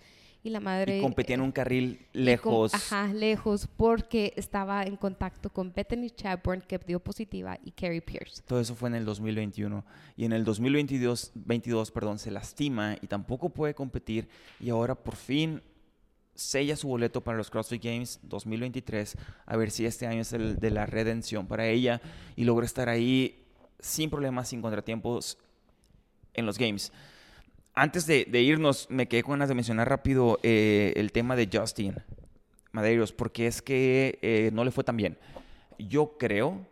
y 0.44 0.50
la 0.50 0.60
madre... 0.60 0.98
Y 0.98 1.00
competía 1.00 1.34
en 1.34 1.40
un 1.40 1.50
carril 1.50 2.06
lejos. 2.12 2.74
ajá, 2.74 3.08
lejos, 3.12 3.66
porque 3.76 4.34
estaba 4.36 4.84
en 4.84 4.96
contacto 4.96 5.48
con 5.48 5.72
Bethany 5.72 6.10
Chapburn, 6.10 6.60
que 6.60 6.78
dio 6.78 7.00
positiva, 7.00 7.58
y 7.64 7.70
Carrie 7.70 8.02
Pierce. 8.02 8.42
Todo 8.46 8.60
eso 8.60 8.74
fue 8.74 8.90
en 8.90 8.96
el 8.96 9.06
2021. 9.06 9.82
Y 10.18 10.26
en 10.26 10.34
el 10.34 10.44
2022, 10.44 11.32
22, 11.34 11.90
perdón, 11.90 12.18
se 12.18 12.30
lastima 12.30 12.96
y 13.00 13.06
tampoco 13.06 13.48
puede 13.48 13.74
competir. 13.74 14.28
Y 14.60 14.68
ahora 14.68 14.94
por 14.94 15.16
fin 15.16 15.62
sella 16.34 16.76
su 16.76 16.88
boleto 16.88 17.22
para 17.22 17.38
los 17.38 17.48
CrossFit 17.48 17.82
Games 17.82 18.20
2023. 18.24 19.16
A 19.46 19.56
ver 19.56 19.70
si 19.70 19.86
este 19.86 20.06
año 20.06 20.20
es 20.20 20.34
el 20.34 20.58
de 20.58 20.70
la 20.70 20.84
redención 20.84 21.46
para 21.46 21.66
ella 21.66 22.02
y 22.36 22.44
logra 22.44 22.66
estar 22.66 22.90
ahí 22.90 23.46
sin 23.80 24.10
problemas, 24.10 24.48
sin 24.48 24.60
contratiempos 24.60 25.38
en 26.34 26.44
los 26.44 26.58
Games. 26.58 26.92
Antes 27.76 28.06
de, 28.06 28.40
irnos, 28.40 28.86
me 28.88 29.08
quedé 29.08 29.24
con 29.24 29.32
ganas 29.32 29.48
de 29.48 29.56
mencionar 29.56 29.88
rápido 29.88 30.38
eh, 30.44 30.92
el 30.94 31.10
tema 31.10 31.34
de 31.34 31.50
Justin 31.52 31.96
Madeiros, 32.70 33.12
porque 33.12 33.48
es 33.48 33.62
que 33.62 34.20
eh, 34.22 34.50
no 34.52 34.64
le 34.64 34.70
fue 34.70 34.84
tan 34.84 34.96
bien. 34.96 35.18
Yo 35.76 36.16
creo, 36.16 36.64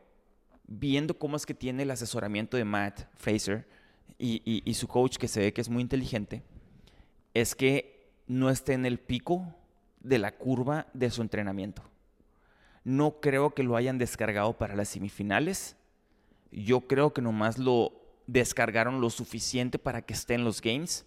viendo 0.68 1.18
cómo 1.18 1.36
es 1.36 1.44
que 1.44 1.54
tiene 1.54 1.82
el 1.82 1.90
asesoramiento 1.90 2.56
de 2.56 2.64
Matt 2.64 3.08
Fraser 3.16 3.66
y, 4.16 4.62
y 4.64 4.74
su 4.74 4.86
coach, 4.86 5.16
que 5.16 5.26
se 5.26 5.40
ve 5.40 5.52
que 5.52 5.60
es 5.60 5.68
muy 5.68 5.82
inteligente, 5.82 6.44
es 7.34 7.56
que 7.56 8.12
no 8.28 8.48
esté 8.48 8.74
en 8.74 8.86
el 8.86 9.00
pico 9.00 9.56
de 9.98 10.20
la 10.20 10.30
curva 10.30 10.86
de 10.94 11.10
su 11.10 11.20
entrenamiento. 11.20 11.82
No 12.84 13.20
creo 13.20 13.54
que 13.54 13.64
lo 13.64 13.74
hayan 13.74 13.98
descargado 13.98 14.56
para 14.56 14.76
las 14.76 14.90
semifinales. 14.90 15.76
Yo 16.52 16.82
creo 16.82 17.12
que 17.12 17.22
nomás 17.22 17.58
lo 17.58 18.01
descargaron 18.32 19.00
lo 19.00 19.10
suficiente 19.10 19.78
para 19.78 20.02
que 20.02 20.14
esté 20.14 20.34
en 20.34 20.44
los 20.44 20.60
games, 20.62 21.04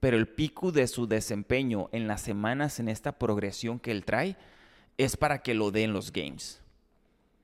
pero 0.00 0.16
el 0.16 0.28
pico 0.28 0.70
de 0.70 0.86
su 0.86 1.06
desempeño 1.06 1.88
en 1.92 2.06
las 2.06 2.20
semanas, 2.20 2.78
en 2.78 2.88
esta 2.88 3.18
progresión 3.18 3.80
que 3.80 3.90
él 3.90 4.04
trae, 4.04 4.36
es 4.98 5.16
para 5.16 5.42
que 5.42 5.54
lo 5.54 5.70
dé 5.70 5.84
en 5.84 5.92
los 5.92 6.12
games. 6.12 6.60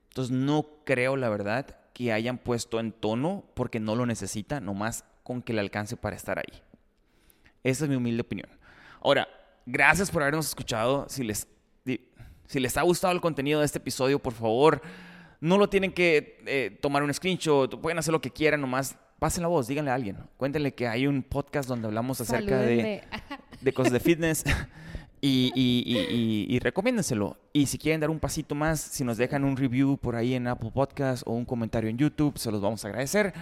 Entonces 0.09 0.35
no 0.35 0.67
creo, 0.85 1.17
la 1.17 1.29
verdad, 1.29 1.77
que 1.93 2.13
hayan 2.13 2.37
puesto 2.37 2.79
en 2.79 2.91
tono 2.91 3.45
porque 3.55 3.79
no 3.79 3.95
lo 3.95 4.05
necesita, 4.05 4.61
nomás 4.61 5.05
con 5.23 5.41
que 5.41 5.53
le 5.53 5.61
alcance 5.61 5.97
para 5.97 6.15
estar 6.15 6.37
ahí. 6.37 6.61
Esa 7.63 7.85
es 7.85 7.89
mi 7.89 7.95
humilde 7.95 8.21
opinión. 8.21 8.49
Ahora, 9.01 9.27
gracias 9.65 10.11
por 10.11 10.21
habernos 10.21 10.47
escuchado. 10.47 11.07
Si 11.09 11.23
les, 11.23 11.47
si 11.83 12.59
les 12.59 12.77
ha 12.77 12.83
gustado 12.83 13.13
el 13.13 13.21
contenido 13.21 13.59
de 13.59 13.65
este 13.65 13.79
episodio, 13.79 14.19
por 14.19 14.33
favor, 14.33 14.81
no 15.41 15.57
lo 15.57 15.67
tienen 15.67 15.91
que 15.91 16.43
eh, 16.45 16.77
tomar 16.81 17.03
un 17.03 17.13
screenshot, 17.13 17.81
pueden 17.81 17.97
hacer 17.97 18.11
lo 18.11 18.21
que 18.21 18.29
quieran, 18.29 18.61
nomás 18.61 18.95
pasen 19.19 19.43
la 19.43 19.47
voz, 19.47 19.67
díganle 19.67 19.91
a 19.91 19.95
alguien. 19.95 20.17
Cuéntenle 20.37 20.73
que 20.73 20.87
hay 20.87 21.07
un 21.07 21.23
podcast 21.23 21.67
donde 21.67 21.87
hablamos 21.87 22.19
acerca 22.21 22.59
de, 22.59 23.03
de, 23.61 23.73
cosas 23.73 23.93
de 23.93 23.99
fitness 23.99 24.43
y, 25.21 25.51
y, 25.55 26.45
y, 26.47 26.59
recomiéndenselo. 26.59 27.37
Y 27.53 27.65
si 27.67 27.77
quieren 27.77 28.01
dar 28.01 28.09
un 28.09 28.19
pasito 28.19 28.55
más, 28.55 28.79
si 28.79 29.03
nos 29.03 29.17
dejan 29.17 29.43
un 29.43 29.57
review 29.57 29.97
por 29.97 30.15
ahí 30.15 30.35
en 30.35 30.47
Apple 30.47 30.71
Podcast 30.73 31.23
o 31.25 31.31
un 31.33 31.45
comentario 31.45 31.89
en 31.89 31.97
YouTube, 31.97 32.37
se 32.37 32.51
los 32.51 32.61
vamos 32.61 32.83
a 32.85 32.89
agradecer. 32.89 33.33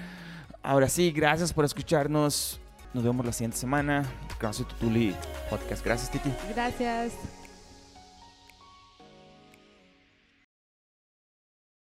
Ahora 0.61 0.87
sí, 0.87 1.11
gracias 1.11 1.51
por 1.51 1.65
escucharnos. 1.65 2.59
Nos 2.93 3.03
vemos 3.03 3.25
la 3.25 3.33
siguiente 3.33 3.57
semana. 3.57 4.05
Gracias, 4.39 4.67
Tutuli 4.67 5.15
Podcast. 5.49 5.83
Gracias, 5.83 6.11
Titi. 6.11 6.31
Gracias. 6.53 7.42